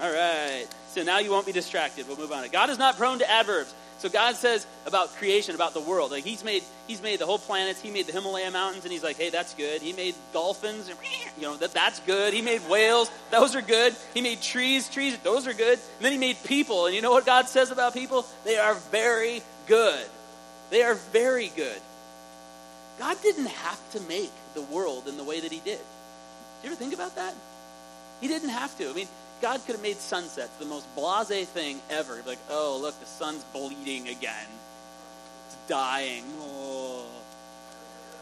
[0.00, 0.66] All right.
[0.90, 2.06] So now you won't be distracted.
[2.06, 2.46] We'll move on.
[2.48, 3.72] God is not prone to adverbs.
[3.98, 6.10] So God says about creation, about the world.
[6.10, 7.80] Like He's made He's made the whole planets.
[7.80, 9.82] He made the Himalaya mountains, and He's like, hey, that's good.
[9.82, 10.98] He made dolphins, and
[11.36, 12.32] you know that that's good.
[12.32, 13.94] He made whales, those are good.
[14.14, 15.78] He made trees, trees, those are good.
[15.78, 18.24] And then He made people, and you know what God says about people?
[18.44, 20.06] They are very good.
[20.70, 21.80] They are very good.
[22.98, 25.78] God didn't have to make the world in the way that He did.
[25.78, 27.34] Do you ever think about that?
[28.20, 28.90] He didn't have to.
[28.90, 29.08] I mean,
[29.40, 32.22] God could have made sunsets the most blase thing ever.
[32.26, 34.46] Like, oh, look, the sun's bleeding again.
[35.46, 36.24] It's dying.
[36.40, 37.04] Oh.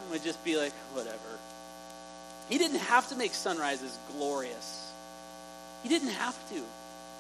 [0.06, 1.16] I would just be like, whatever.
[2.48, 4.92] He didn't have to make sunrises glorious.
[5.82, 6.62] He didn't have to,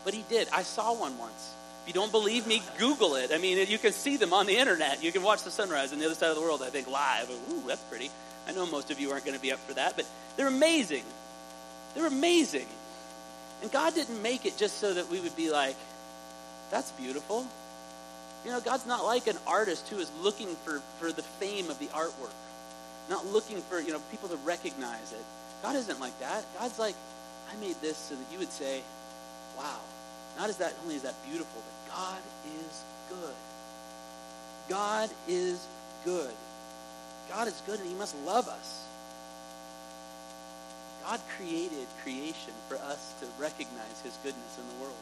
[0.04, 0.48] but he did.
[0.52, 1.52] I saw one once.
[1.82, 3.30] If you don't believe me, Google it.
[3.32, 5.02] I mean, you can see them on the internet.
[5.02, 7.30] You can watch the sunrise on the other side of the world, I think, live.
[7.30, 8.10] Ooh, that's pretty.
[8.48, 10.04] I know most of you aren't going to be up for that, but
[10.36, 11.04] they're amazing.
[11.94, 12.66] They're amazing.
[13.62, 15.76] And God didn't make it just so that we would be like,
[16.70, 17.46] that's beautiful.
[18.44, 21.78] You know, God's not like an artist who is looking for, for the fame of
[21.78, 22.34] the artwork,
[23.10, 25.24] not looking for, you know, people to recognize it.
[25.62, 26.44] God isn't like that.
[26.58, 26.94] God's like,
[27.50, 28.80] I made this so that you would say,
[29.56, 29.80] wow,
[30.38, 32.18] not as that only is that beautiful, but God
[32.60, 33.34] is good.
[34.68, 35.64] God is
[36.04, 36.30] good.
[37.28, 38.84] God is good and he must love us.
[41.06, 44.96] God created creation for us to recognize his goodness in the world.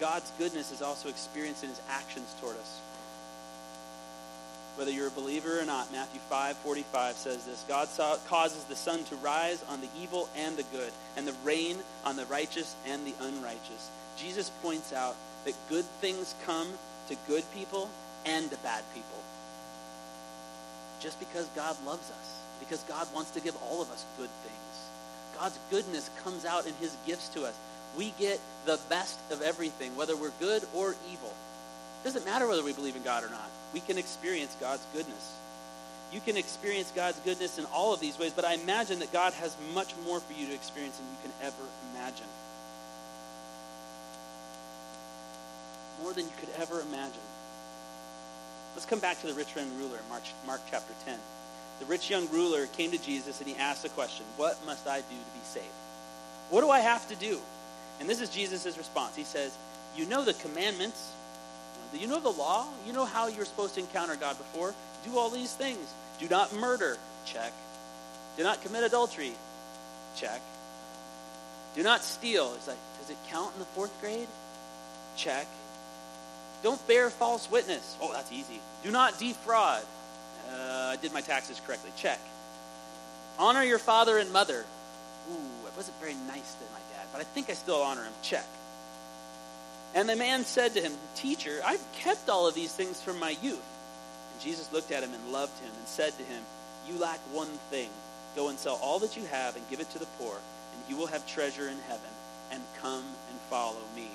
[0.00, 2.80] God's goodness is also experienced in his actions toward us.
[4.74, 8.74] Whether you're a believer or not, Matthew 5 45 says this God saw, causes the
[8.74, 12.74] sun to rise on the evil and the good, and the rain on the righteous
[12.88, 13.90] and the unrighteous.
[14.16, 16.68] Jesus points out that good things come
[17.08, 17.88] to good people
[18.26, 19.22] and to bad people.
[20.98, 24.69] Just because God loves us, because God wants to give all of us good things.
[25.40, 27.54] God's goodness comes out in his gifts to us.
[27.96, 31.32] We get the best of everything, whether we're good or evil.
[32.00, 33.48] It doesn't matter whether we believe in God or not.
[33.72, 35.32] We can experience God's goodness.
[36.12, 39.32] You can experience God's goodness in all of these ways, but I imagine that God
[39.34, 41.62] has much more for you to experience than you can ever
[41.94, 42.26] imagine.
[46.02, 47.28] More than you could ever imagine.
[48.74, 51.18] Let's come back to the rich young ruler in Mark, Mark chapter 10
[51.80, 54.98] the rich young ruler came to Jesus and he asked the question, What must I
[54.98, 55.66] do to be saved?
[56.50, 57.38] What do I have to do?
[57.98, 59.16] And this is Jesus' response.
[59.16, 59.56] He says,
[59.96, 61.10] You know the commandments.
[61.94, 62.66] You know the law.
[62.86, 64.74] You know how you're supposed to encounter God before.
[65.04, 65.80] Do all these things.
[66.18, 66.98] Do not murder.
[67.24, 67.52] Check.
[68.36, 69.32] Do not commit adultery.
[70.16, 70.40] Check.
[71.74, 72.52] Do not steal.
[72.54, 74.28] It's like, does it count in the fourth grade?
[75.16, 75.46] Check.
[76.62, 77.96] Don't bear false witness.
[78.00, 78.60] Oh, that's easy.
[78.84, 79.82] Do not defraud.
[81.02, 81.90] Did my taxes correctly.
[81.96, 82.20] Check.
[83.38, 84.64] Honor your father and mother.
[85.30, 88.12] Ooh, I wasn't very nice to my dad, but I think I still honor him.
[88.22, 88.44] Check.
[89.94, 93.30] And the man said to him, Teacher, I've kept all of these things from my
[93.42, 93.58] youth.
[94.32, 96.42] And Jesus looked at him and loved him and said to him,
[96.88, 97.88] You lack one thing.
[98.36, 100.96] Go and sell all that you have and give it to the poor, and you
[100.96, 102.10] will have treasure in heaven.
[102.52, 104.08] And come and follow me.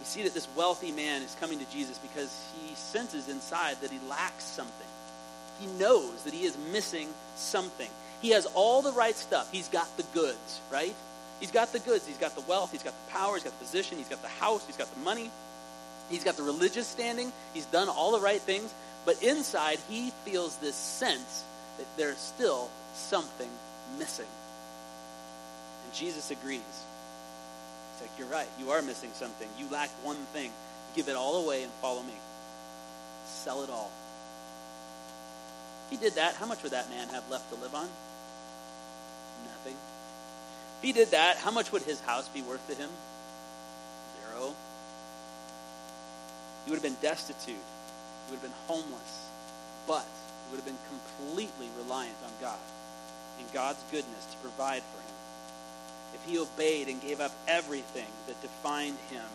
[0.00, 3.90] We see that this wealthy man is coming to Jesus because he senses inside that
[3.90, 4.86] he lacks something.
[5.60, 7.88] He knows that he is missing something.
[8.20, 9.50] He has all the right stuff.
[9.52, 10.94] He's got the goods, right?
[11.40, 12.06] He's got the goods.
[12.06, 12.72] He's got the wealth.
[12.72, 13.34] He's got the power.
[13.34, 13.98] He's got the position.
[13.98, 14.64] He's got the house.
[14.66, 15.30] He's got the money.
[16.10, 17.32] He's got the religious standing.
[17.52, 18.72] He's done all the right things.
[19.04, 21.44] But inside, he feels this sense
[21.78, 23.50] that there's still something
[23.98, 24.26] missing.
[25.84, 26.60] And Jesus agrees.
[27.92, 28.48] He's like, You're right.
[28.58, 29.48] You are missing something.
[29.58, 30.50] You lack one thing.
[30.96, 32.14] Give it all away and follow me.
[33.26, 33.90] Sell it all
[35.90, 37.88] he did that, how much would that man have left to live on?
[39.46, 39.76] Nothing.
[40.78, 42.90] If he did that, how much would his house be worth to him?
[44.20, 44.54] Zero.
[46.64, 47.48] He would have been destitute.
[47.48, 49.28] He would have been homeless.
[49.86, 50.78] But he would have been
[51.18, 52.58] completely reliant on God
[53.38, 55.14] and God's goodness to provide for him.
[56.14, 59.26] If he obeyed and gave up everything that defined him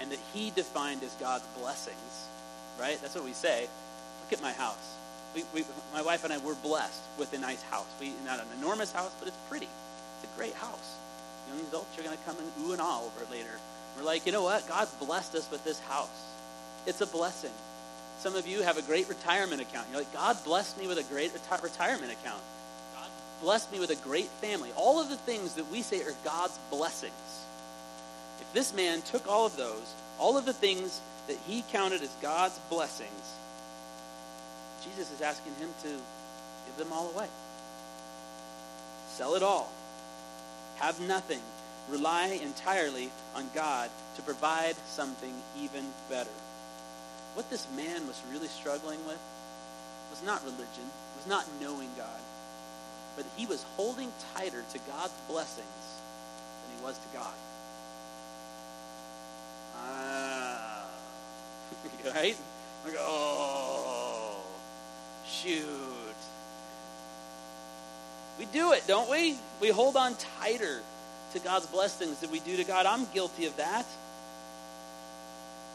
[0.00, 2.28] and that he defined as God's blessings,
[2.80, 2.98] right?
[3.00, 3.68] That's what we say.
[4.22, 4.96] Look at my house
[5.34, 7.86] we, we, my wife and I were blessed with a nice house.
[8.00, 9.68] We not an enormous house, but it's pretty.
[10.22, 10.96] It's a great house.
[11.48, 13.50] Young adults are going to come and ooh and ah over it later.
[13.96, 14.66] We're like, you know what?
[14.68, 16.08] God's blessed us with this house.
[16.86, 17.52] It's a blessing.
[18.20, 19.86] Some of you have a great retirement account.
[19.90, 22.40] You're like, God blessed me with a great reti- retirement account.
[22.96, 23.08] God
[23.42, 24.70] blessed me with a great family.
[24.76, 27.12] All of the things that we say are God's blessings.
[28.40, 32.10] If this man took all of those, all of the things that he counted as
[32.20, 33.10] God's blessings,
[34.84, 37.26] Jesus is asking him to give them all away.
[39.10, 39.70] Sell it all.
[40.76, 41.40] Have nothing.
[41.88, 46.30] Rely entirely on God to provide something even better.
[47.34, 49.18] What this man was really struggling with
[50.10, 52.20] was not religion, was not knowing God,
[53.16, 55.84] but he was holding tighter to God's blessings
[56.62, 57.34] than he was to God.
[59.76, 60.86] Ah.
[62.14, 62.36] right?
[62.84, 63.93] Like, oh,
[65.44, 65.66] shoot.
[68.38, 69.36] We do it, don't we?
[69.60, 70.80] We hold on tighter
[71.32, 72.86] to God's blessings than we do to God.
[72.86, 73.86] I'm guilty of that.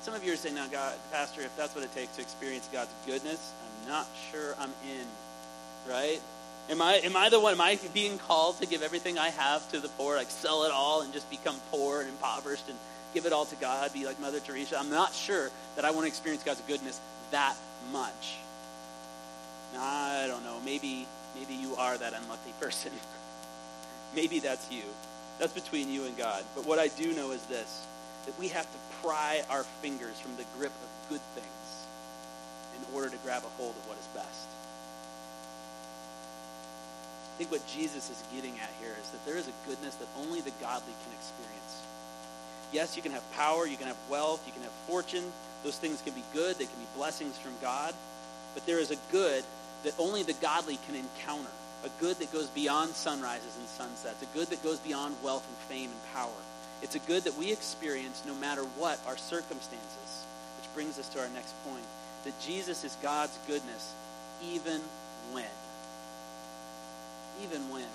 [0.01, 2.67] Some of you are saying, now, God, Pastor, if that's what it takes to experience
[2.71, 5.05] God's goodness, I'm not sure I'm in.
[5.89, 6.19] Right?
[6.69, 7.53] Am I, am I the one?
[7.53, 10.71] Am I being called to give everything I have to the poor, like sell it
[10.71, 12.77] all and just become poor and impoverished and
[13.13, 14.77] give it all to God, be like Mother Teresa?
[14.77, 16.99] I'm not sure that I want to experience God's goodness
[17.31, 17.55] that
[17.91, 18.37] much.
[19.77, 20.59] I don't know.
[20.65, 22.91] Maybe, maybe you are that unlucky person.
[24.15, 24.83] maybe that's you.
[25.39, 26.43] That's between you and God.
[26.55, 27.85] But what I do know is this
[28.25, 31.87] that we have to pry our fingers from the grip of good things
[32.75, 34.47] in order to grab a hold of what is best.
[37.33, 40.07] I think what Jesus is getting at here is that there is a goodness that
[40.19, 41.81] only the godly can experience.
[42.73, 45.23] Yes, you can have power, you can have wealth, you can have fortune.
[45.63, 47.93] Those things can be good, they can be blessings from God.
[48.53, 49.43] But there is a good
[49.83, 51.49] that only the godly can encounter.
[51.85, 54.21] A good that goes beyond sunrises and sunsets.
[54.21, 56.41] A good that goes beyond wealth and fame and power.
[56.81, 60.25] It's a good that we experience no matter what our circumstances.
[60.57, 61.85] Which brings us to our next point
[62.25, 63.93] that Jesus is God's goodness
[64.43, 64.81] even
[65.31, 65.45] when.
[67.43, 67.87] Even when.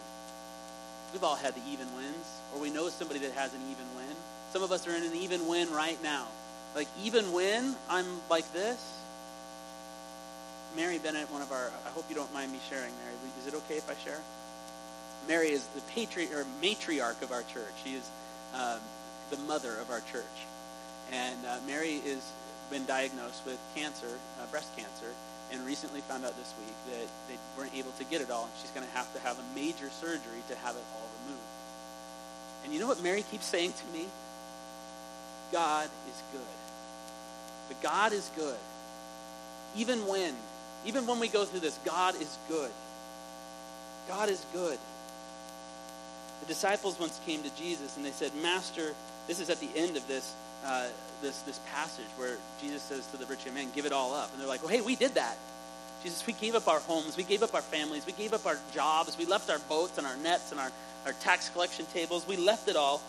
[1.13, 4.17] We've all had the even wins, or we know somebody that has an even win.
[4.53, 6.27] Some of us are in an even win right now.
[6.75, 8.79] Like, even when I'm like this,
[10.77, 13.15] Mary Bennett, one of our, I hope you don't mind me sharing, Mary.
[13.41, 14.21] Is it okay if I share?
[15.29, 17.73] Mary is the patri- or matriarch of our church.
[17.85, 18.09] She is
[18.55, 18.81] um,
[19.31, 20.37] the mother of our church.
[21.13, 22.23] And uh, Mary has
[22.71, 25.13] been diagnosed with cancer, uh, breast cancer,
[25.53, 28.53] and recently found out this week that they weren't able to get it all, and
[28.61, 31.49] she's going to have to have a major surgery to have it all removed.
[32.65, 34.07] And you know what Mary keeps saying to me?
[35.53, 36.59] God is good.
[37.69, 38.59] But God is good.
[39.77, 40.35] Even when,
[40.87, 42.71] even when we go through this, God is good.
[44.09, 44.79] God is good.
[46.41, 48.93] The disciples once came to Jesus and they said, Master,
[49.27, 50.89] this is at the end of this, uh,
[51.23, 54.31] this, this passage where Jesus says to the rich young man, give it all up.
[54.33, 55.39] And they're like, well, hey, we did that.
[56.03, 58.59] Jesus, we gave up our homes, we gave up our families, we gave up our
[58.75, 60.71] jobs, we left our boats and our nets and our,
[61.07, 62.29] our tax collection tables.
[62.29, 63.01] We left it all.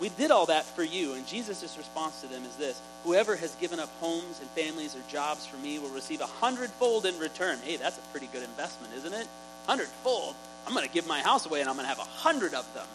[0.00, 1.12] We did all that for you.
[1.12, 5.00] And Jesus' response to them is this Whoever has given up homes and families or
[5.10, 7.58] jobs for me will receive a hundredfold in return.
[7.62, 9.26] Hey, that's a pretty good investment, isn't it?
[9.66, 10.34] Hundredfold.
[10.66, 12.66] I'm going to give my house away and I'm going to have a hundred of
[12.74, 12.86] them.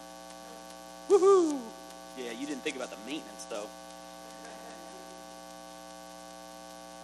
[1.08, 1.60] Woohoo!
[2.18, 3.66] Yeah, you didn't think about the maintenance, though.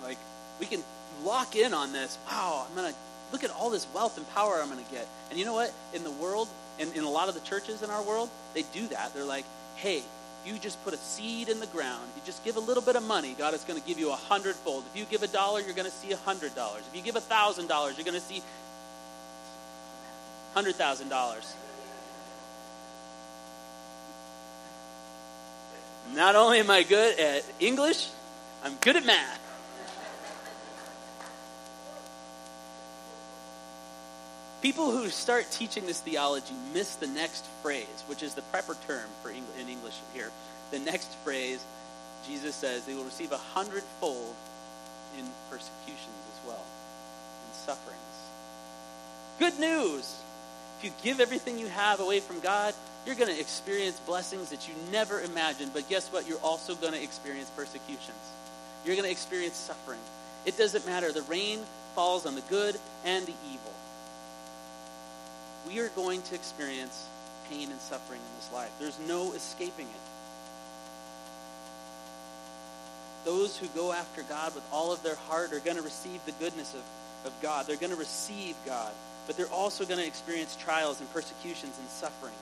[0.03, 0.19] Like,
[0.59, 0.83] we can
[1.25, 2.19] lock in on this.
[2.29, 2.99] Wow, I'm going to
[3.31, 5.07] look at all this wealth and power I'm going to get.
[5.31, 5.73] And you know what?
[5.95, 8.87] In the world, in, in a lot of the churches in our world, they do
[8.89, 9.15] that.
[9.15, 9.45] They're like,
[9.77, 10.03] hey,
[10.45, 13.03] you just put a seed in the ground, you just give a little bit of
[13.03, 14.85] money, God is going to give you a hundredfold.
[14.93, 16.83] If you give a dollar, you're going to see a hundred dollars.
[16.91, 18.43] If you give a thousand dollars, you're going to see
[20.55, 21.55] hundred thousand dollars.
[26.15, 28.09] Not only am I good at English,
[28.65, 29.42] I'm good at math.
[34.63, 39.09] People who start teaching this theology miss the next phrase, which is the proper term
[39.21, 40.31] for in English here.
[40.71, 41.61] The next phrase,
[42.29, 44.37] Jesus says, they will receive a hundredfold
[45.19, 47.99] in persecutions as well, in sufferings.
[49.41, 50.15] Good news!
[50.79, 52.73] If you give everything you have away from God,
[53.05, 55.73] you're going to experience blessings that you never imagined.
[55.75, 56.29] But guess what?
[56.29, 58.31] You're also going to experience persecutions.
[58.87, 59.99] You're going to experience suffering.
[60.47, 61.11] It doesn't matter.
[61.11, 61.59] The rain
[61.97, 63.73] falls on the good and the evil
[65.73, 67.07] we are going to experience
[67.49, 68.71] pain and suffering in this life.
[68.79, 70.03] There's no escaping it.
[73.25, 76.33] Those who go after God with all of their heart are going to receive the
[76.33, 76.83] goodness of,
[77.27, 77.67] of God.
[77.67, 78.93] They're going to receive God.
[79.27, 82.35] But they're also going to experience trials and persecutions and suffering.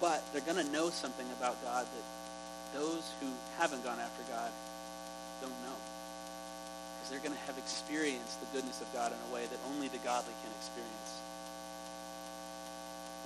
[0.00, 3.26] But they're going to know something about God that those who
[3.58, 4.50] haven't gone after God
[5.40, 5.74] don't know
[7.10, 9.98] they're going to have experienced the goodness of God in a way that only the
[10.06, 11.10] godly can experience.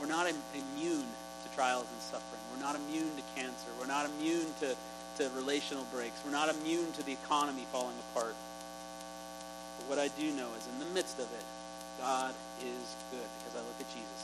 [0.01, 2.41] We're not immune to trials and suffering.
[2.53, 3.69] We're not immune to cancer.
[3.81, 4.77] We're not immune to,
[5.19, 6.17] to relational breaks.
[6.25, 8.37] We're not immune to the economy falling apart.
[9.79, 11.47] But what I do know is in the midst of it,
[11.99, 14.23] God is good because I look at Jesus.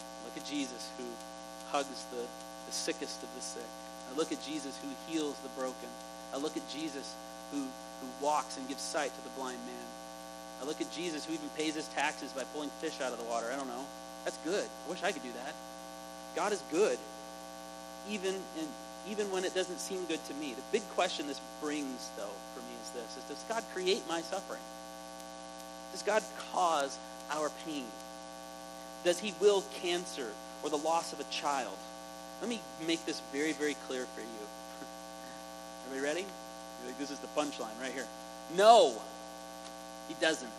[0.00, 1.04] I look at Jesus who
[1.68, 3.70] hugs the, the sickest of the sick.
[4.12, 5.88] I look at Jesus who heals the broken.
[6.32, 7.14] I look at Jesus
[7.52, 9.86] who, who walks and gives sight to the blind man.
[10.60, 13.24] I look at Jesus who even pays his taxes by pulling fish out of the
[13.24, 13.48] water.
[13.52, 13.84] I don't know.
[14.24, 14.64] That's good.
[14.64, 15.54] I wish I could do that.
[16.34, 16.98] God is good,
[18.10, 18.66] even in,
[19.10, 20.52] even when it doesn't seem good to me.
[20.52, 24.20] The big question this brings, though, for me is this: Is does God create my
[24.22, 24.60] suffering?
[25.92, 26.22] Does God
[26.52, 26.98] cause
[27.30, 27.86] our pain?
[29.04, 30.28] Does He will cancer
[30.62, 31.76] or the loss of a child?
[32.40, 34.26] Let me make this very, very clear for you.
[35.90, 36.26] Are we ready?
[36.84, 38.06] Like, this is the punchline right here.
[38.56, 38.94] No,
[40.08, 40.50] He doesn't.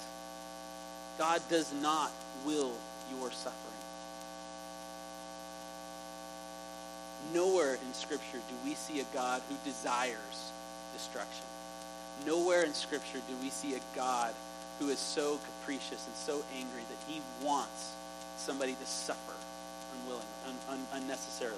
[1.18, 2.12] God does not
[2.46, 2.72] will
[3.12, 3.64] your suffering.
[7.34, 10.52] Nowhere in Scripture do we see a God who desires
[10.94, 11.46] destruction.
[12.26, 14.34] Nowhere in Scripture do we see a God
[14.80, 17.92] who is so capricious and so angry that he wants
[18.38, 19.34] somebody to suffer
[20.02, 21.58] unwillingly, un, un, unnecessarily.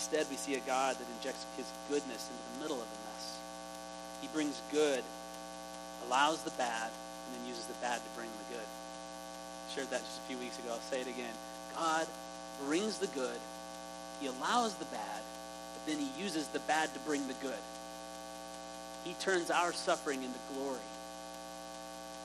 [0.00, 3.36] Instead, we see a God that injects his goodness into the middle of the mess.
[4.22, 5.04] He brings good,
[6.08, 8.64] allows the bad, and then uses the bad to bring the good.
[8.64, 10.72] I shared that just a few weeks ago.
[10.72, 11.36] I'll say it again.
[11.76, 12.06] God
[12.64, 13.36] brings the good,
[14.24, 15.20] he allows the bad,
[15.76, 17.60] but then he uses the bad to bring the good.
[19.04, 20.80] He turns our suffering into glory.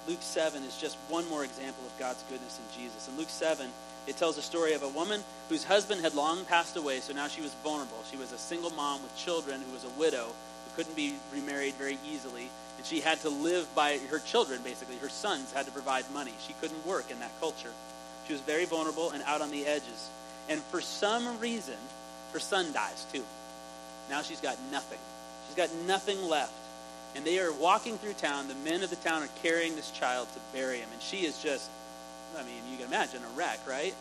[0.08, 3.10] Luke 7 is just one more example of God's goodness in Jesus.
[3.10, 3.68] In Luke 7,
[4.08, 7.28] it tells a story of a woman whose husband had long passed away, so now
[7.28, 7.98] she was vulnerable.
[8.12, 11.74] She was a single mom with children who was a widow who couldn't be remarried
[11.76, 14.98] very easily, and she had to live by her children, basically.
[14.98, 16.34] Her sons had to provide money.
[16.46, 17.72] She couldn't work in that culture.
[18.28, 20.10] She was very vulnerable and out on the edges.
[20.50, 21.78] And for some reason,
[22.34, 23.24] her son dies too.
[24.10, 25.00] Now she's got nothing.
[25.48, 26.54] She's got nothing left.
[27.16, 28.48] And they are walking through town.
[28.48, 30.90] The men of the town are carrying this child to bury him.
[30.92, 31.70] And she is just,
[32.38, 33.94] I mean, you can imagine a wreck, right?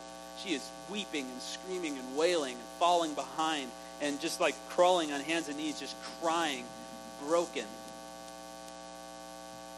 [0.42, 3.70] She is weeping and screaming and wailing and falling behind
[4.00, 6.64] and just like crawling on hands and knees, just crying,
[7.26, 7.64] broken.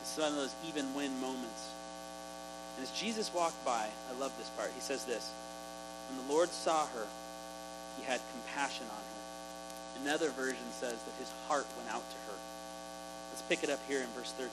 [0.02, 1.70] It's one of those even win moments.
[2.76, 4.70] And as Jesus walked by, I love this part.
[4.74, 5.30] He says this
[6.08, 7.06] When the Lord saw her,
[7.98, 10.02] he had compassion on her.
[10.02, 12.38] Another version says that his heart went out to her.
[13.30, 14.50] Let's pick it up here in verse 13.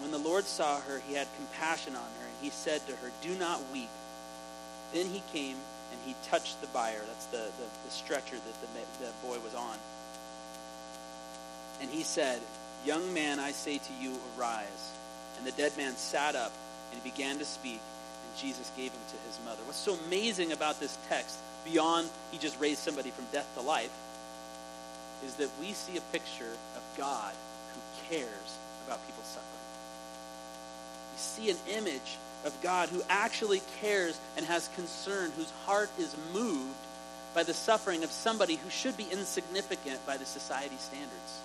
[0.00, 3.10] When the Lord saw her, he had compassion on her, and he said to her,
[3.22, 3.90] Do not weep.
[4.92, 5.56] Then he came
[5.92, 7.00] and he touched the bier.
[7.06, 9.76] That's the, the, the stretcher that the, the boy was on.
[11.80, 12.40] And he said,
[12.84, 14.92] Young man, I say to you, arise.
[15.36, 16.52] And the dead man sat up
[16.92, 19.60] and began to speak, and Jesus gave him to his mother.
[19.66, 23.92] What's so amazing about this text, beyond he just raised somebody from death to life,
[25.24, 27.34] is that we see a picture of God
[27.74, 29.69] who cares about people's suffering.
[31.20, 32.16] See an image
[32.46, 36.74] of God who actually cares and has concern, whose heart is moved
[37.34, 41.40] by the suffering of somebody who should be insignificant by the society standards.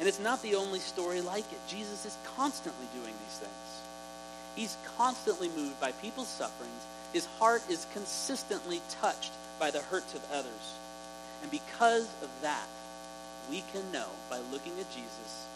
[0.00, 1.58] And it's not the only story like it.
[1.68, 3.70] Jesus is constantly doing these things.
[4.56, 6.82] He's constantly moved by people's sufferings.
[7.12, 10.74] His heart is consistently touched by the hurts of others.
[11.42, 12.66] And because of that,
[13.48, 15.46] we can know by looking at Jesus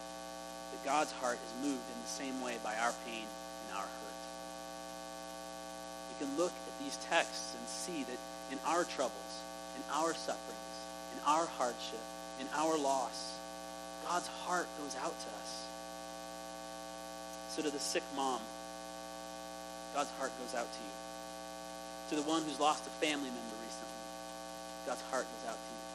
[0.75, 4.21] that God's heart is moved in the same way by our pain and our hurt.
[6.11, 8.19] We can look at these texts and see that
[8.51, 9.33] in our troubles,
[9.77, 10.75] in our sufferings,
[11.15, 12.03] in our hardship,
[12.41, 13.39] in our loss,
[14.03, 15.65] God's heart goes out to us.
[17.55, 18.41] So to the sick mom,
[19.93, 20.95] God's heart goes out to you.
[22.09, 24.03] To the one who's lost a family member recently,
[24.85, 25.85] God's heart goes out to you.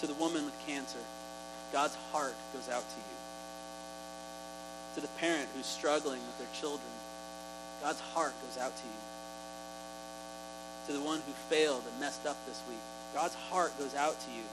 [0.00, 1.02] To the woman with cancer,
[1.72, 3.16] God's heart goes out to you.
[4.96, 6.88] To the parent who's struggling with their children,
[7.82, 9.02] God's heart goes out to you.
[10.86, 12.78] To the one who failed and messed up this week,
[13.12, 14.44] God's heart goes out to you.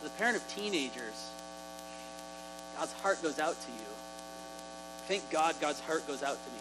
[0.00, 1.30] To the parent of teenagers,
[2.76, 3.90] God's heart goes out to you.
[5.06, 6.60] Thank God God's heart goes out to me.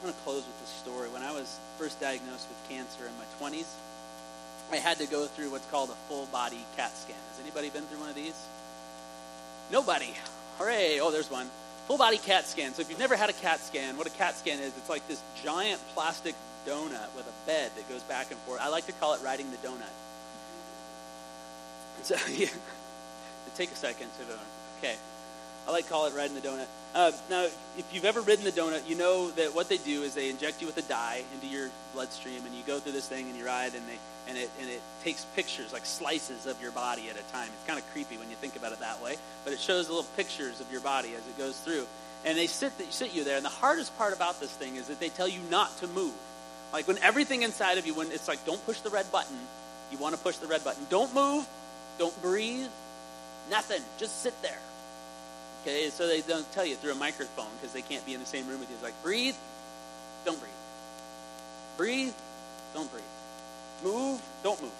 [0.00, 1.08] I'm going to close with this story.
[1.08, 3.66] When I was first diagnosed with cancer in my 20s,
[4.74, 7.16] I had to go through what's called a full body CAT scan.
[7.30, 8.34] Has anybody been through one of these?
[9.70, 10.12] Nobody.
[10.58, 10.98] Hooray.
[10.98, 11.48] Oh, there's one.
[11.86, 12.74] Full body CAT scan.
[12.74, 15.06] So if you've never had a CAT scan, what a CAT scan is, it's like
[15.06, 16.34] this giant plastic
[16.66, 18.60] donut with a bed that goes back and forth.
[18.60, 19.94] I like to call it riding the donut.
[22.02, 22.48] So yeah,
[23.54, 24.34] take a second to
[24.78, 24.96] okay.
[25.66, 26.66] I like call it riding the donut.
[26.94, 27.44] Uh, now,
[27.78, 30.60] if you've ever ridden the donut, you know that what they do is they inject
[30.60, 33.44] you with a dye into your bloodstream, and you go through this thing and you
[33.44, 33.98] ride, and they
[34.28, 37.48] and it and it takes pictures like slices of your body at a time.
[37.48, 40.06] It's kind of creepy when you think about it that way, but it shows little
[40.16, 41.86] pictures of your body as it goes through.
[42.24, 45.00] And they sit sit you there, and the hardest part about this thing is that
[45.00, 46.14] they tell you not to move.
[46.72, 49.36] Like when everything inside of you, when it's like, don't push the red button,
[49.90, 50.86] you want to push the red button.
[50.90, 51.46] Don't move,
[51.98, 52.68] don't breathe,
[53.50, 53.82] nothing.
[53.98, 54.58] Just sit there.
[55.64, 58.26] Okay, so they don't tell you through a microphone because they can't be in the
[58.26, 58.74] same room with you.
[58.74, 59.34] It's like, breathe,
[60.26, 60.52] don't breathe.
[61.78, 62.12] Breathe,
[62.74, 63.02] don't breathe.
[63.82, 64.70] Move, don't move.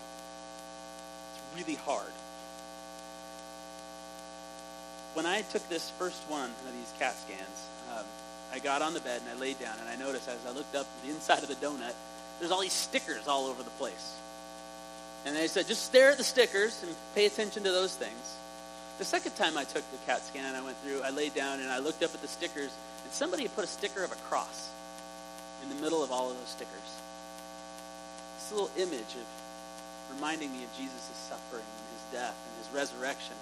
[1.33, 2.13] It's really hard.
[5.15, 8.05] When I took this first one of these CAT scans, um,
[8.53, 10.77] I got on the bed and I laid down and I noticed as I looked
[10.77, 11.95] up the inside of the donut,
[12.41, 14.17] there's all these stickers all over the place.
[15.25, 18.37] And they said, just stare at the stickers and pay attention to those things.
[18.99, 21.69] The second time I took the CAT scan, I went through, I laid down and
[21.69, 22.71] I looked up at the stickers,
[23.03, 24.71] and somebody had put a sticker of a cross
[25.63, 26.91] in the middle of all of those stickers.
[28.39, 29.27] This little image of
[30.15, 33.35] reminding me of Jesus' suffering and his death and his resurrection,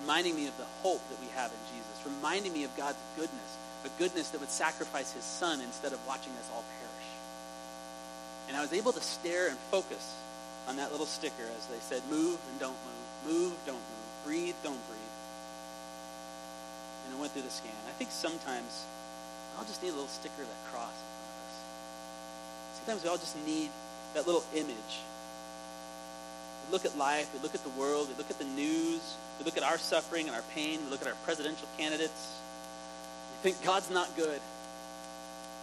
[0.00, 3.50] reminding me of the hope that we have in Jesus, reminding me of God's goodness,
[3.86, 7.08] a goodness that would sacrifice his son instead of watching us all perish.
[8.48, 10.12] And I was able to stare and focus
[10.70, 14.06] on that little sticker as they said, move and don't move, move, don't move.
[14.24, 15.16] Breathe, don't breathe.
[17.06, 17.74] And I went through the scan.
[17.88, 18.86] I think sometimes
[19.58, 21.56] I'll just need a little sticker of that cross in front of us.
[22.78, 23.68] Sometimes we all just need
[24.14, 24.94] that little image.
[26.66, 29.02] We look at life, we look at the world, we look at the news,
[29.40, 32.38] we look at our suffering and our pain, we look at our presidential candidates.
[33.42, 34.40] We think God's not good.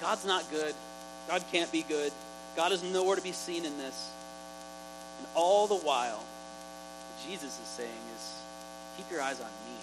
[0.01, 0.75] God's not good.
[1.29, 2.11] God can't be good.
[2.57, 4.11] God is nowhere to be seen in this.
[5.17, 8.37] And all the while, what Jesus is saying is,
[8.97, 9.77] Keep your eyes on me.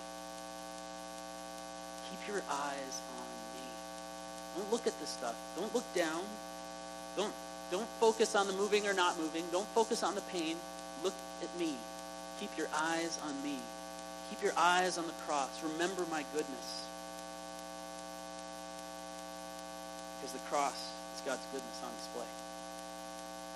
[2.11, 3.67] Keep your eyes on me.
[4.57, 5.37] Don't look at this stuff.
[5.57, 6.23] Don't look down.
[7.17, 7.33] Don't,
[7.71, 9.45] don't focus on the moving or not moving.
[9.53, 10.57] Don't focus on the pain.
[11.05, 11.75] Look at me.
[12.41, 13.57] Keep your eyes on me.
[14.31, 15.49] Keep your eyes on the cross.
[15.63, 16.83] Remember my goodness.
[20.19, 22.27] Because the cross is God's goodness on display.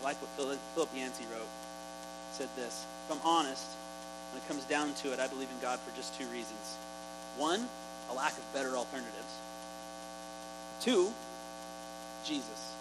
[0.02, 1.48] Like what Philip, Philip Yancey wrote.
[2.32, 3.66] Said this, if I'm honest,
[4.32, 6.76] when it comes down to it, I believe in God for just two reasons.
[7.36, 7.68] One,
[8.10, 9.32] a lack of better alternatives.
[10.80, 11.12] Two,
[12.24, 12.74] Jesus.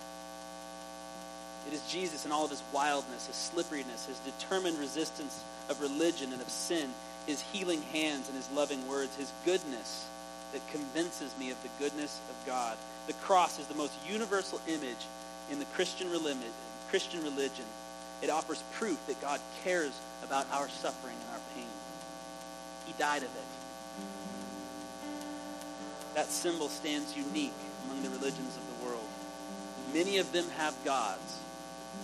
[1.68, 6.32] It is Jesus in all of his wildness, his slipperiness, his determined resistance of religion
[6.32, 6.89] and of sin,
[7.26, 10.05] his healing hands and his loving words, his goodness
[10.53, 12.78] that convinces me of the goodness of God.
[13.07, 15.05] The cross is the most universal image
[15.51, 16.43] in the Christian religion.
[16.89, 17.65] Christian religion.
[18.21, 19.91] It offers proof that God cares
[20.23, 21.67] about our suffering and our pain.
[22.85, 23.47] He died of it.
[26.15, 27.53] That symbol stands unique
[27.85, 29.07] among the religions of the world.
[29.93, 31.38] Many of them have gods,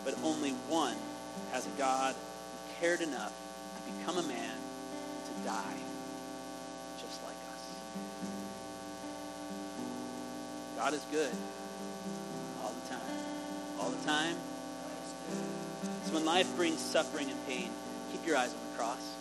[0.05, 0.95] but only one
[1.51, 5.77] has a God who cared enough to become a man and to die
[7.01, 7.63] just like us.
[10.77, 11.31] God is good
[12.63, 13.17] all the time.
[13.79, 14.35] All the time.
[16.05, 17.69] So when life brings suffering and pain,
[18.11, 19.13] keep your eyes on the cross.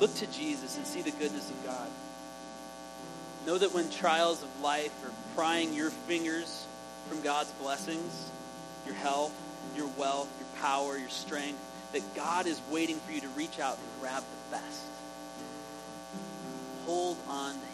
[0.00, 1.88] Look to Jesus and see the goodness of God.
[3.46, 6.66] Know that when trials of life are prying your fingers
[7.08, 8.30] from God's blessings,
[8.86, 9.32] your health,
[9.76, 11.58] your wealth, your power, your strength,
[11.92, 14.82] that God is waiting for you to reach out and grab the best.
[16.86, 17.64] Hold on to him.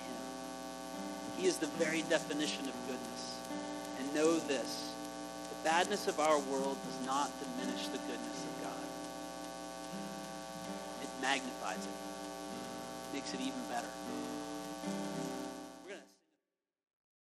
[1.38, 3.38] He is the very definition of goodness.
[3.98, 4.89] And know this,
[5.64, 8.86] badness of our world does not diminish the goodness of God.
[11.02, 13.88] It magnifies it, makes it even better.